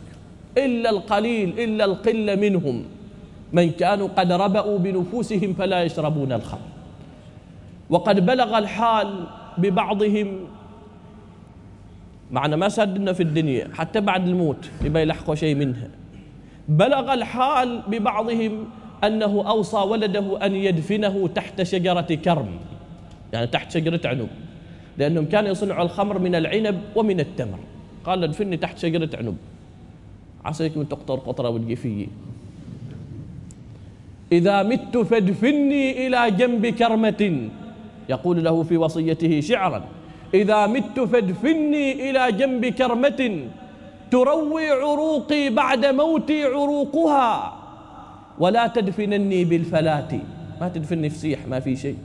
[0.57, 2.83] إلا القليل إلا القلة منهم
[3.53, 6.69] من كانوا قد ربأوا بنفوسهم فلا يشربون الخمر
[7.89, 9.25] وقد بلغ الحال
[9.57, 10.39] ببعضهم
[12.31, 15.87] معنا ما سدنا في الدنيا حتى بعد الموت يبقى يلحقوا شيء منها
[16.69, 18.65] بلغ الحال ببعضهم
[19.03, 22.47] أنه أوصى ولده أن يدفنه تحت شجرة كرم
[23.33, 24.27] يعني تحت شجرة عنب
[24.97, 27.59] لأنهم كانوا يصنعوا الخمر من العنب ومن التمر
[28.05, 29.37] قال ادفني تحت شجرة عنب
[30.45, 32.07] عساك من تقطر قطرة والقفية
[34.31, 37.23] إذا مت فادفني إلى جنب كرمة
[38.09, 39.81] يقول له في وصيته شعرا
[40.33, 43.21] إذا مت فادفني إلى جنب كرمة
[44.11, 47.29] تروي عروقي بعد موتي عروقها
[48.39, 50.13] ولا تدفنني بالفلات
[50.61, 51.97] ما تدفني في سيح ما في شيء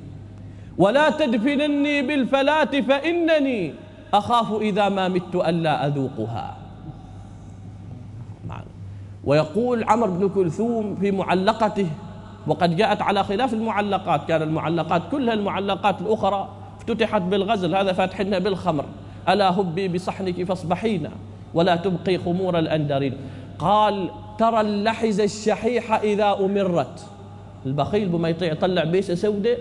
[0.78, 3.74] ولا تدفنني بالفلاة فإنني
[4.14, 6.56] أخاف إذا ما مت ألا أذوقها
[8.48, 8.60] نعم.
[9.24, 11.86] ويقول عمرو بن كلثوم في معلقته
[12.46, 18.84] وقد جاءت على خلاف المعلقات كان المعلقات كلها المعلقات الأخرى افتتحت بالغزل هذا فاتحنا بالخمر
[19.28, 21.10] ألا هبي بصحنك فاصبحينا
[21.54, 23.14] ولا تبقي خمور الأندرين
[23.58, 27.06] قال ترى اللحز الشحيحة إذا أمرت
[27.66, 29.58] البخيل بما يطيع يطلع بيسة سوداء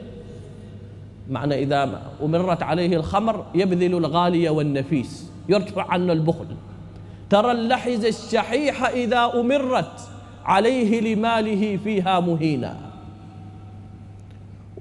[1.29, 6.45] معنى إذا أمرت عليه الخمر يبذل الغالي والنفيس يرتفع عنه البخل
[7.29, 10.01] ترى اللحز الشحيح إذا أمرت
[10.45, 12.77] عليه لماله فيها مهينا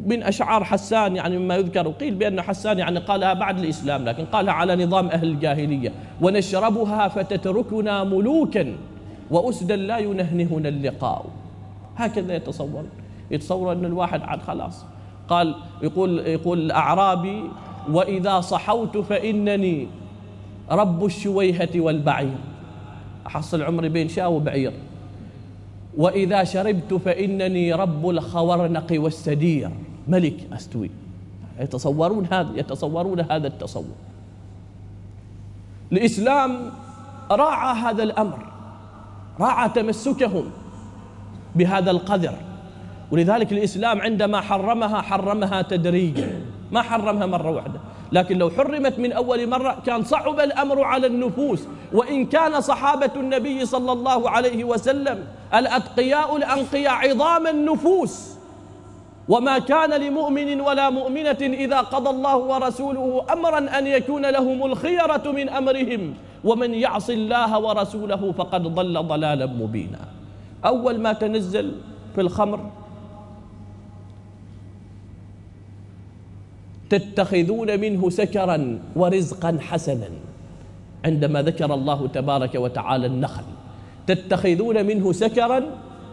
[0.06, 4.52] من أشعار حسان يعني مما يذكر قيل بأن حسان يعني قالها بعد الإسلام لكن قالها
[4.52, 8.76] على نظام أهل الجاهلية ونشربها فتتركنا ملوكا
[9.30, 11.26] وأسدا لا ينهنهنا اللقاء
[11.96, 12.84] هكذا يتصور
[13.30, 14.84] يتصور أن الواحد عاد خلاص
[15.28, 17.44] قال يقول يقول الأعرابي
[17.90, 19.86] وإذا صحوت فإنني
[20.70, 22.36] رب الشويهة والبعير
[23.26, 24.72] أحصل عمري بين شاة وبعير
[25.96, 29.70] وإذا شربت فإنني رب الخورنق والسدير
[30.08, 30.90] ملك أستوي
[31.60, 33.94] يتصورون هذا يتصورون هذا التصور
[35.92, 36.58] الإسلام
[37.30, 38.38] راعى هذا الأمر
[39.40, 40.44] راعى تمسكهم
[41.56, 42.32] بهذا القدر
[43.12, 46.40] ولذلك الإسلام عندما حرمها حرمها تدريجا
[46.72, 47.80] ما حرمها مرة واحدة
[48.12, 53.66] لكن لو حرمت من أول مرة كان صعب الأمر على النفوس وإن كان صحابة النبي
[53.66, 58.36] صلى الله عليه وسلم الأتقياء الأنقياء عظام النفوس
[59.28, 65.48] وما كان لمؤمن ولا مؤمنة إذا قضى الله ورسوله أمرا أن يكون لهم الخيرة من
[65.48, 66.14] أمرهم
[66.44, 69.98] ومن يعص الله ورسوله فقد ضل ضلالا مبينا
[70.64, 71.72] أول ما تنزل
[72.14, 72.60] في الخمر
[76.90, 80.08] تتخذون منه سكرا ورزقا حسنا
[81.04, 83.42] عندما ذكر الله تبارك وتعالى النخل
[84.06, 85.62] تتخذون منه سكرا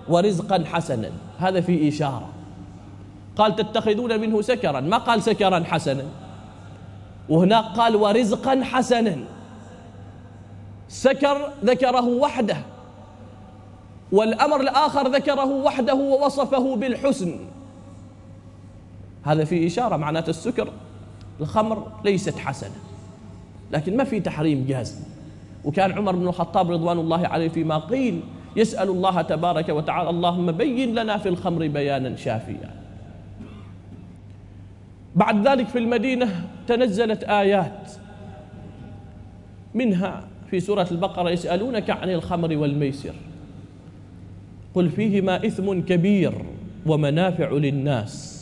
[0.10, 1.10] ورزقا حسنا
[1.40, 2.28] هذا في إشارة
[3.36, 6.04] قال تتخذون منه سكرا ما قال سكرا حسنا
[7.30, 9.16] وهناك قال ورزقا حسنا
[10.90, 12.58] سكر ذكره وحده
[14.12, 17.36] والأمر الآخر ذكره وحده ووصفه بالحسن
[19.24, 20.70] هذا فيه إشارة معناته السكر
[21.42, 22.76] الخمر ليست حسنة
[23.72, 25.00] لكن ما في تحريم جازم
[25.66, 28.20] وكان عمر بن الخطاب رضوان الله عليه فيما قيل
[28.56, 32.72] يسأل الله تبارك وتعالى اللهم بين لنا في الخمر بيانا شافيا
[35.16, 37.92] بعد ذلك في المدينة تنزلت آيات
[39.74, 43.14] منها في سورة البقرة يسألونك عن الخمر والميسر
[44.76, 46.34] قل فيهما إثم كبير
[46.86, 48.33] ومنافع للناس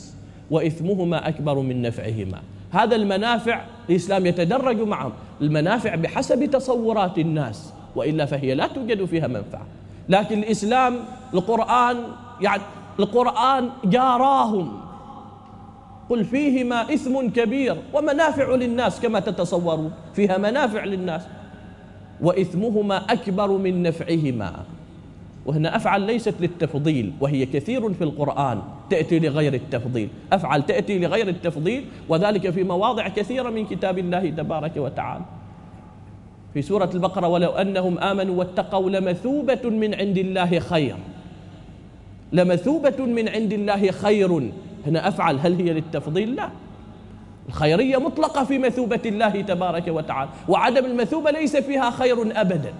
[0.52, 2.40] وإثمهما أكبر من نفعهما
[2.72, 3.60] هذا المنافع
[3.90, 9.66] الإسلام يتدرج معهم المنافع بحسب تصورات الناس وإلا فهي لا توجد فيها منفعة
[10.08, 10.96] لكن الإسلام
[11.34, 11.96] القرآن
[12.40, 12.62] يعني
[12.98, 14.80] القرآن جاراهم
[16.10, 21.22] قل فيهما إثم كبير ومنافع للناس كما تتصورون فيها منافع للناس
[22.20, 24.52] وإثمهما أكبر من نفعهما
[25.46, 28.62] وهنا أفعل ليست للتفضيل وهي كثير في القرآن
[28.92, 34.76] تأتي لغير التفضيل أفعل تأتي لغير التفضيل وذلك في مواضع كثيرة من كتاب الله تبارك
[34.76, 35.24] وتعالى
[36.54, 40.96] في سورة البقرة ولو أنهم آمنوا واتقوا لمثوبة من عند الله خير
[42.32, 44.50] لمثوبة من عند الله خير
[44.86, 46.48] هنا أفعل هل هي للتفضيل لا
[47.48, 52.72] الخيرية مطلقة في مثوبة الله تبارك وتعالى وعدم المثوبة ليس فيها خير أبدا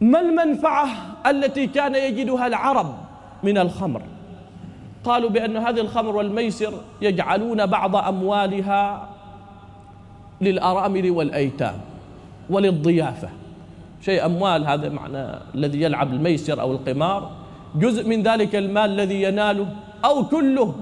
[0.00, 0.86] ما المنفعة
[1.26, 3.05] التي كان يجدها العرب
[3.42, 4.02] من الخمر
[5.04, 6.72] قالوا بأن هذه الخمر والميسر
[7.02, 9.08] يجعلون بعض أموالها
[10.40, 11.74] للأرامل والأيتام
[12.50, 13.28] وللضيافة
[14.02, 17.30] شيء أموال هذا معنى الذي يلعب الميسر أو القمار
[17.74, 19.68] جزء من ذلك المال الذي يناله
[20.04, 20.74] أو كله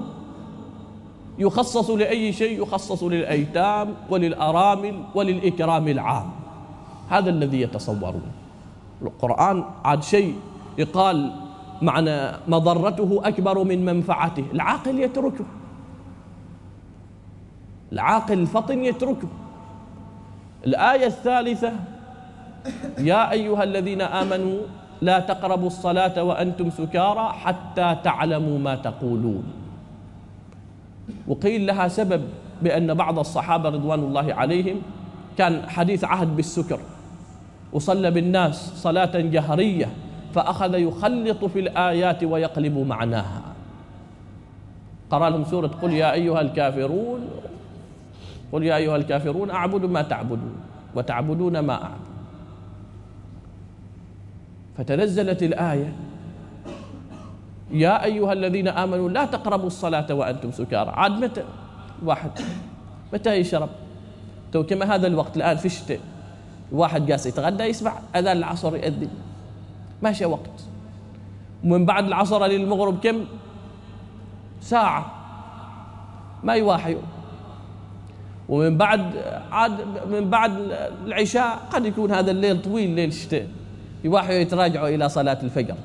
[1.39, 6.31] يخصص لأي شيء يخصص للأيتام وللأرامل وللإكرام العام
[7.09, 8.31] هذا الذي يتصورون
[9.01, 10.35] القرآن عاد شيء
[10.77, 11.31] يقال
[11.81, 15.45] معنى مضرته أكبر من منفعته العاقل يتركه
[17.91, 19.27] العاقل الفطن يتركه
[20.67, 21.73] الآية الثالثة
[22.99, 24.57] يا أيها الذين آمنوا
[25.01, 29.43] لا تقربوا الصلاة وأنتم سكارى حتى تعلموا ما تقولون
[31.27, 32.21] وقيل لها سبب
[32.61, 34.81] بأن بعض الصحابة رضوان الله عليهم
[35.37, 36.79] كان حديث عهد بالسكر
[37.73, 39.89] وصلى بالناس صلاة جهرية
[40.35, 43.41] فأخذ يخلط في الآيات ويقلب معناها
[45.09, 47.27] قرأ لهم سورة قل يا أيها الكافرون
[48.51, 50.55] قل يا أيها الكافرون أعبد ما تعبدون
[50.95, 52.05] وتعبدون ما أعبد
[54.77, 55.93] فتنزلت الآية
[57.71, 61.43] يا أيها الذين آمنوا لا تقربوا الصلاة وأنتم سكارى عاد متى
[62.05, 62.31] واحد
[63.13, 63.69] متى يشرب
[64.51, 65.99] تو كما هذا الوقت الآن في الشتاء
[66.71, 69.09] الواحد قاس يتغدى يسمع أذان العصر يأذن
[70.05, 70.55] ماشي وقت
[71.63, 73.25] ومن بعد العصر للمغرب كم
[74.61, 75.11] ساعة
[76.43, 76.97] ما يواحي
[78.49, 79.15] ومن بعد
[79.51, 79.73] عاد
[80.11, 80.51] من بعد
[81.05, 83.47] العشاء قد يكون هذا الليل طويل ليل الشتاء
[84.03, 85.75] يواحي يتراجعوا إلى صلاة الفجر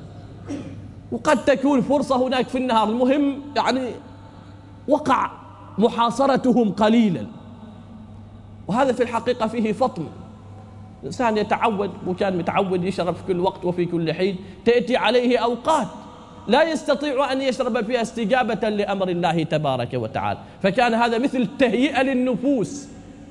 [1.11, 3.89] وقد تكون فرصة هناك في النهار المهم يعني
[4.87, 5.31] وقع
[5.77, 7.27] محاصرتهم قليلا
[8.67, 10.05] وهذا في الحقيقة فيه فطن
[11.01, 14.35] الإنسان يتعود وكان متعود يشرب في كل وقت وفي كل حين
[14.65, 15.87] تأتي عليه أوقات
[16.47, 22.87] لا يستطيع أن يشرب فيها استجابة لأمر الله تبارك وتعالى فكان هذا مثل تهيئة للنفوس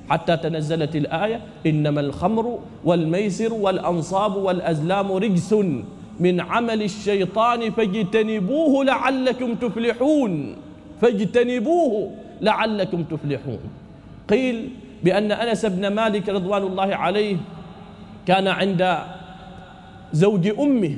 [0.09, 5.55] حتى تنزلت الآية إنما الخمر والميسر والأنصاب والأزلام رجس
[6.19, 10.55] من عمل الشيطان فاجتنبوه لعلكم تفلحون
[11.01, 12.11] فاجتنبوه
[12.41, 13.59] لعلكم تفلحون
[14.29, 14.69] قيل
[15.03, 17.37] بأن أنس بن مالك رضوان الله عليه
[18.25, 18.97] كان عند
[20.13, 20.97] زوج أمه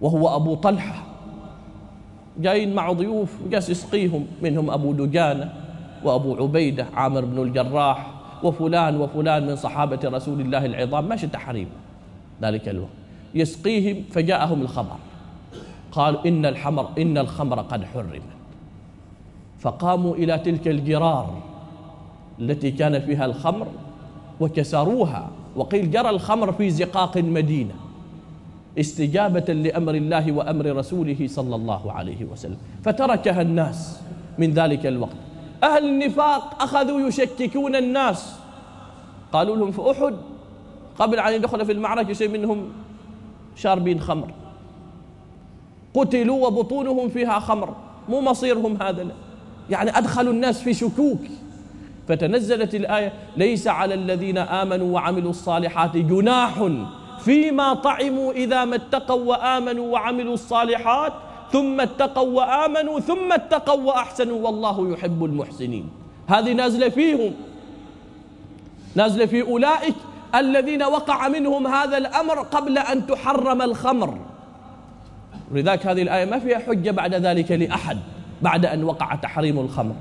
[0.00, 1.02] وهو أبو طلحة
[2.38, 5.52] جايين مع ضيوف وجالس يسقيهم منهم أبو دجانة
[6.04, 8.06] وأبو عبيدة عامر بن الجراح
[8.42, 11.68] وفلان وفلان من صحابة رسول الله العظام ماشي تحريم
[12.42, 12.90] ذلك الوقت
[13.34, 14.96] يسقيهم فجاءهم الخبر
[15.92, 18.22] قال إن الحمر إن الخمر قد حرمت
[19.58, 21.38] فقاموا إلى تلك الجرار
[22.40, 23.66] التي كان فيها الخمر
[24.42, 27.74] وكسروها وقيل جرى الخمر في زقاق المدينة
[28.78, 33.98] استجابة لأمر الله وأمر رسوله صلى الله عليه وسلم فتركها الناس
[34.38, 35.16] من ذلك الوقت
[35.62, 38.34] أهل النفاق أخذوا يشككون الناس
[39.32, 40.16] قالوا لهم في أحد
[40.98, 42.68] قبل أن يدخل في المعركة شيء منهم
[43.56, 44.30] شاربين خمر
[45.94, 47.74] قتلوا وبطونهم فيها خمر
[48.08, 49.14] مو مصيرهم هذا لا
[49.70, 51.20] يعني أدخلوا الناس في شكوك
[52.08, 56.68] فتنزلت الآية ليس على الذين آمنوا وعملوا الصالحات جناح
[57.24, 61.12] فيما طعموا إذا ما اتقوا وآمنوا وعملوا الصالحات
[61.52, 65.88] ثم اتقوا وآمنوا ثم اتقوا وأحسنوا والله يحب المحسنين
[66.28, 67.32] هذه نازلة فيهم
[68.94, 69.94] نازلة في أولئك
[70.34, 74.18] الذين وقع منهم هذا الأمر قبل أن تحرم الخمر
[75.52, 77.98] لذلك هذه الآية ما فيها حجة بعد ذلك لأحد
[78.42, 79.94] بعد أن وقع تحريم الخمر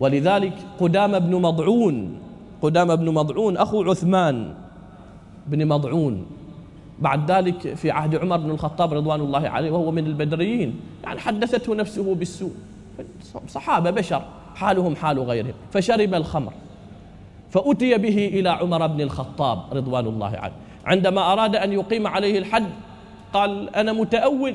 [0.00, 2.14] ولذلك قدام بن مضعون
[2.62, 4.54] قدام بن مضعون أخو عثمان
[5.46, 6.26] بن مضعون
[6.98, 11.74] بعد ذلك في عهد عمر بن الخطاب رضوان الله عليه وهو من البدريين يعني حدثته
[11.74, 12.52] نفسه بالسوء
[13.48, 14.22] صحابة بشر
[14.54, 16.52] حالهم حال غيرهم فشرب الخمر
[17.50, 20.54] فأتي به إلى عمر بن الخطاب رضوان الله عليه
[20.86, 22.66] عندما أراد أن يقيم عليه الحد
[23.32, 24.54] قال أنا متأول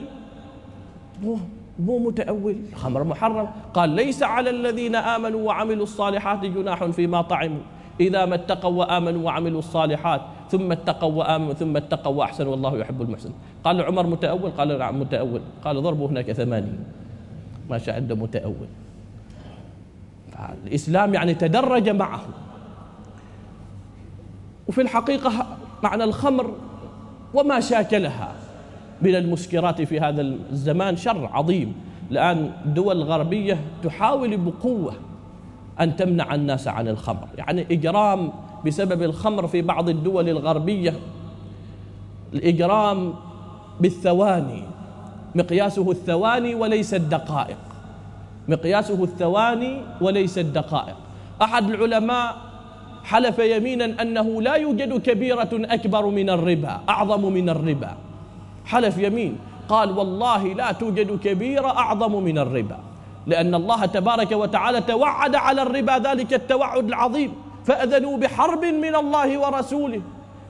[1.80, 7.62] مو متأول خمر محرم قال ليس على الذين آمنوا وعملوا الصالحات جناح فيما طعموا
[8.00, 10.22] إذا ما اتقوا وآمنوا وعملوا الصالحات
[10.52, 13.32] ثم اتقوا وآمنوا ثم اتقوا وأحسنوا والله يحب المحسن
[13.64, 16.80] قال عمر متأول قال نعم متأول قال ضربوا هناك ثمانين
[17.70, 18.68] ما شاء عنده متأول
[20.68, 22.22] الإسلام يعني تدرج معه
[24.68, 25.32] وفي الحقيقة
[25.84, 26.54] معنى الخمر
[27.34, 28.29] وما شاكلها
[29.02, 30.22] من المسكرات في هذا
[30.52, 31.76] الزمان شر عظيم
[32.12, 34.93] الآن الدول الغربية تحاول بقوة
[35.80, 38.30] أن تمنع الناس عن الخمر يعني إجرام
[38.66, 40.93] بسبب الخمر في بعض الدول الغربية
[42.34, 43.14] الإجرام
[43.80, 44.62] بالثواني
[45.36, 47.58] مقياسه الثواني وليس الدقائق
[48.47, 50.95] مقياسه الثواني وليس الدقائق
[51.41, 52.36] أحد العلماء
[53.04, 57.95] حلف يمينا أنه لا يوجد كبيرة أكبر من الربا أعظم من الربا
[58.70, 59.38] حلف يمين
[59.70, 62.78] قال والله لا توجد كبيرة أعظم من الربا
[63.28, 67.34] لأن الله تبارك وتعالى توعد على الربا ذلك التوعد العظيم
[67.65, 70.01] فأذنوا بحرب من الله ورسوله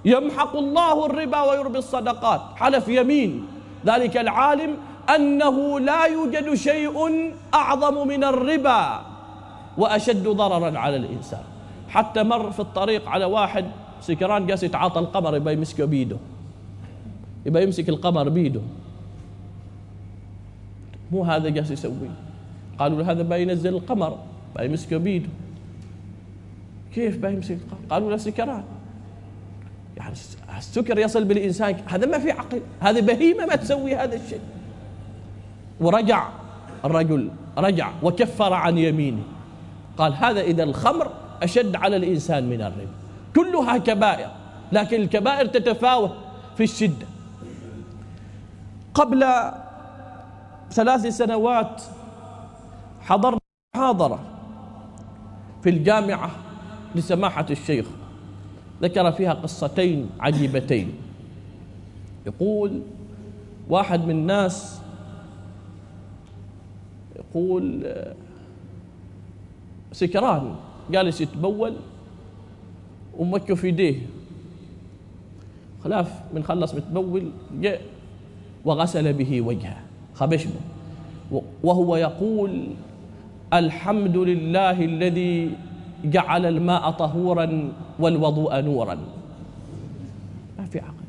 [0.05, 3.47] يمحق الله الربا ويربي الصدقات حلف يمين
[3.85, 4.77] ذلك العالم
[5.15, 9.01] أنه لا يوجد شيء أعظم من الربا
[9.77, 11.43] وأشد ضررا على الإنسان
[11.89, 13.65] حتى مر في الطريق على واحد
[14.01, 16.17] سكران جالس يتعاطى القمر يبي يمسكه بيده
[17.45, 18.61] يبقى يمسك القمر بيده
[21.11, 22.09] مو هذا جالس يسوي
[22.79, 24.09] قالوا له هذا ما ينزل القمر
[24.55, 25.29] بيمسكه يمسكه بيده
[26.95, 28.63] كيف بيمسك يمسك القمر قالوا له سكران
[29.97, 30.13] يعني
[30.57, 34.39] السكر يصل بالإنسان هذا ما في عقل هذه بهيمة ما تسوي هذا الشيء
[35.79, 36.29] ورجع
[36.85, 39.23] الرجل رجع وكفر عن يمينه
[39.97, 41.11] قال هذا إذا الخمر
[41.43, 42.85] أشد على الإنسان من الربا
[43.35, 44.27] كلها كبائر
[44.71, 46.11] لكن الكبائر تتفاوت
[46.57, 47.07] في الشدة
[48.99, 49.23] قبل
[50.71, 51.83] ثلاث سنوات
[53.01, 53.39] حضرنا
[53.75, 54.19] محاضرة
[55.63, 56.31] في الجامعة
[56.95, 57.85] لسماحة الشيخ
[58.81, 60.93] ذكر فيها قصتين عجيبتين
[62.27, 62.81] يقول
[63.69, 64.81] واحد من الناس
[67.15, 67.83] يقول
[69.91, 70.55] سكران
[70.91, 71.75] جالس يتبول
[73.17, 74.01] ومكه في ايديه
[75.83, 77.81] خلاف من خلص متبول جاء
[78.69, 79.77] وغسل به وجهه
[80.15, 80.49] خبشم
[81.63, 82.51] وهو يقول
[83.53, 85.35] الحمد لله الذي
[86.15, 87.47] جعل الماء طهورا
[87.99, 88.97] والوضوء نورا
[90.59, 91.07] ما في عقل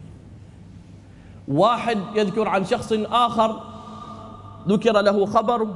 [1.49, 2.93] واحد يذكر عن شخص
[3.27, 3.57] آخر
[4.69, 5.67] ذكر له خبر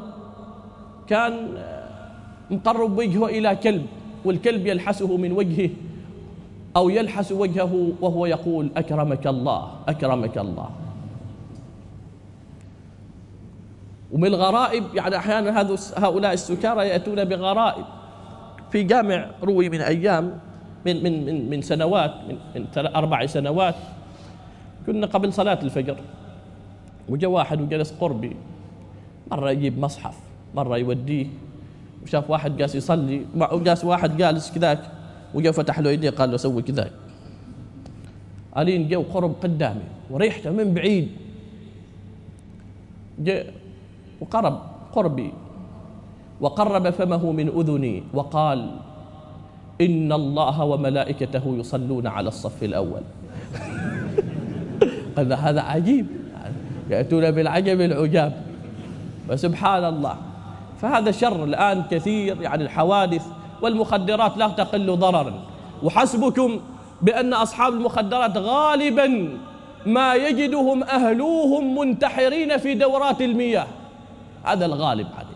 [1.07, 3.87] كان آه، مقرب وجهه إلى كلب
[4.25, 5.71] والكلب يلحسه من وجهه
[6.77, 10.69] أو يلحس وجهه وهو يقول أكرمك الله أكرمك الله
[14.15, 15.61] ومن الغرائب يعني احيانا
[15.97, 17.85] هؤلاء السكارى ياتون بغرائب
[18.73, 20.39] في جامع روي من ايام
[20.87, 23.75] من من من, من سنوات من, من اربع سنوات
[24.87, 25.97] كنا قبل صلاه الفجر
[27.09, 28.37] وجاء واحد وجلس قربي
[29.31, 30.15] مره يجيب مصحف
[30.55, 31.27] مره يوديه
[32.03, 34.81] وشاف واحد جالس يصلي وجالس واحد جالس كذاك
[35.35, 36.91] وجا فتح له يديه قال له سوي كذا
[38.57, 41.09] قالين جو قرب قدامي وريحته من بعيد
[43.19, 43.53] جاء
[44.25, 44.61] وقرب
[44.95, 45.31] قربي
[46.41, 48.71] وقرب فمه من أذني وقال
[49.81, 53.01] إن الله وملائكته يصلون على الصف الأول
[55.17, 56.07] قال هذا عجيب
[56.91, 58.33] يأتون بالعجب العجاب
[59.31, 60.17] وسبحان الله
[60.81, 63.27] فهذا شر الآن كثير يعني الحوادث
[63.63, 65.33] والمخدرات لا تقل ضررا
[65.83, 66.61] وحسبكم
[67.03, 69.29] بأن أصحاب المخدرات غالبا
[69.87, 73.67] ما يجدهم أهلوهم منتحرين في دورات المياه
[74.45, 75.35] هذا الغالب عليه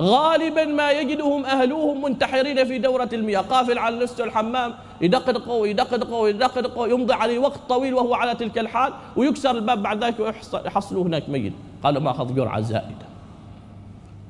[0.00, 6.88] غالبا ما يجدهم أهلوهم منتحرين في دورة المياه قافل على نفسه الحمام يدقدقه يدقدقه يدقدقه
[6.88, 11.52] يمضي عليه وقت طويل وهو على تلك الحال ويكسر الباب بعد ذلك ويحصلوا هناك ميت
[11.82, 13.06] قالوا ما اخذ جرعة زائدة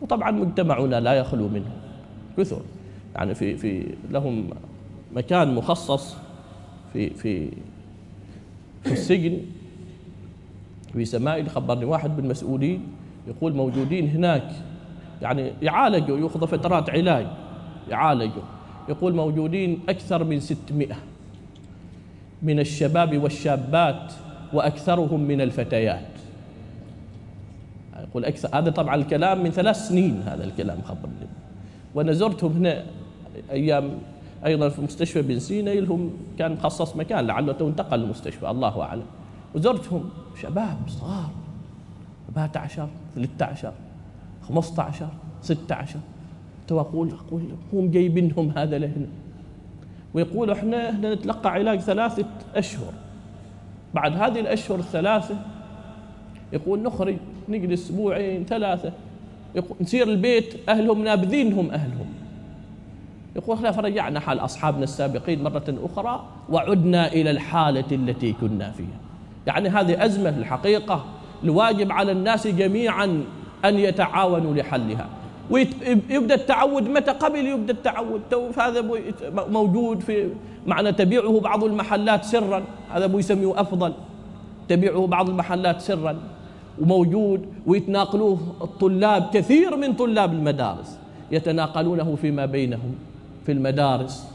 [0.00, 1.70] وطبعا مجتمعنا لا يخلو منه
[2.38, 2.60] كثر
[3.16, 4.50] يعني في في لهم
[5.12, 6.16] مكان مخصص
[6.92, 7.48] في في
[8.84, 9.38] في السجن
[10.92, 12.80] في سمائل خبرني واحد من المسؤولين
[13.28, 14.46] يقول موجودين هناك
[15.22, 17.26] يعني يعالجوا يأخذ فترات علاج
[17.90, 18.42] يعالجوا
[18.88, 20.86] يقول موجودين أكثر من 600
[22.42, 24.12] من الشباب والشابات
[24.52, 26.06] وأكثرهم من الفتيات
[28.00, 31.14] يقول أكثر هذا طبعا الكلام من ثلاث سنين هذا الكلام خبرني
[31.94, 32.84] وأنا زرتهم هنا
[33.50, 33.90] أيام
[34.46, 39.04] أيضا في مستشفى بن سينا لهم كان مخصص مكان لعله انتقل المستشفى الله أعلم
[39.54, 40.08] وزرتهم
[40.42, 41.30] شباب صغار
[42.36, 43.72] 14 13
[44.48, 45.06] 15
[45.42, 45.98] 16
[46.70, 49.06] واقول اقول هم جايبينهم هذا لهنا
[50.14, 52.24] ويقول احنا احنا نتلقى علاج ثلاثه
[52.54, 52.92] اشهر
[53.94, 55.36] بعد هذه الاشهر الثلاثه
[56.52, 57.16] يقول نخرج
[57.48, 58.92] نجلس اسبوعين ثلاثه
[59.56, 62.06] يقول نسير البيت اهلهم نابذينهم اهلهم
[63.36, 68.98] يقول احنا فرجعنا حال اصحابنا السابقين مره اخرى وعدنا الى الحاله التي كنا فيها
[69.46, 71.04] يعني هذه ازمه الحقيقه
[71.44, 73.24] الواجب على الناس جميعا
[73.64, 75.06] أن يتعاونوا لحلها
[75.50, 78.20] ويبدا التعود متى قبل يبدا التعود
[78.58, 78.84] هذا
[79.50, 80.28] موجود في
[80.66, 82.62] معنى تبيعه بعض المحلات سرا
[82.92, 83.92] هذا ابو يسميه افضل
[84.68, 86.18] تبيعه بعض المحلات سرا
[86.80, 90.98] وموجود ويتناقلوه الطلاب كثير من طلاب المدارس
[91.30, 92.94] يتناقلونه فيما بينهم
[93.46, 94.28] في المدارس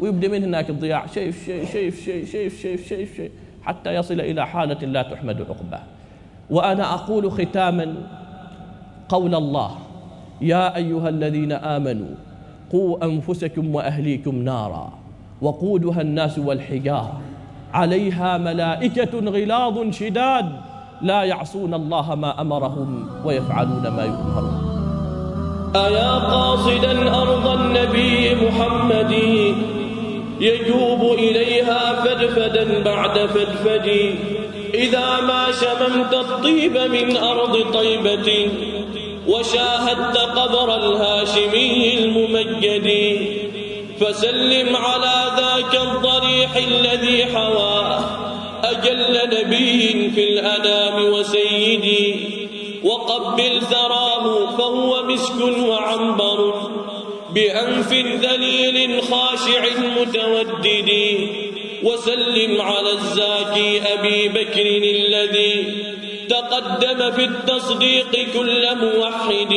[0.00, 3.30] ويبدا من هناك الضياع شيء شيء شيء شيء شيء شيء شيء شيء
[3.62, 5.82] حتى يصل الى حاله لا تحمد عقباه
[6.50, 7.94] وأنا أقول ختاما
[9.08, 9.70] قول الله
[10.40, 12.08] يا أيها الذين آمنوا
[12.72, 14.92] قوا أنفسكم وأهليكم نارا
[15.42, 17.20] وقودها الناس والحجارة
[17.74, 20.48] عليها ملائكة غلاظ شداد
[21.02, 24.62] لا يعصون الله ما أمرهم ويفعلون ما يؤمرون
[25.76, 29.10] أيا قاصدا أرض النبي محمد
[30.40, 34.14] يجوب إليها فدفدا بعد فدفد
[34.76, 38.48] إذا ما شممت الطيب من أرض طيبة
[39.28, 42.90] وشاهدت قبر الهاشمي الممجد
[44.00, 48.00] فسلم على ذاك الضريح الذي حواه
[48.64, 52.16] أجل نبي في الأنام وسيدي
[52.84, 56.54] وقبل ثراه فهو مسك وعنبر
[57.34, 59.64] بأنف ذليل خاشع
[60.00, 60.66] متودد
[61.82, 65.74] وسلم على الزاكي أبي بكر الذي
[66.28, 69.54] تقدم في التصديق كل موحد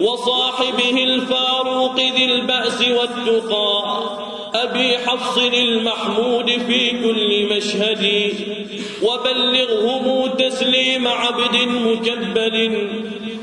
[0.00, 3.82] وصاحبه الفاروق ذي البأس والتقى
[4.54, 8.34] أبي حفص المحمود في كل مشهد
[9.02, 12.88] وبلغهم تسليم عبد مكبل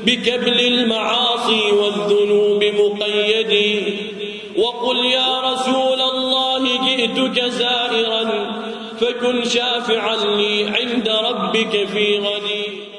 [0.06, 3.70] بكبل المعاصي والذنوب مقيد
[4.56, 8.50] وقل يا رسول الله جئتك زائرا
[9.00, 12.89] فكن شافعا لي عند ربك في غدير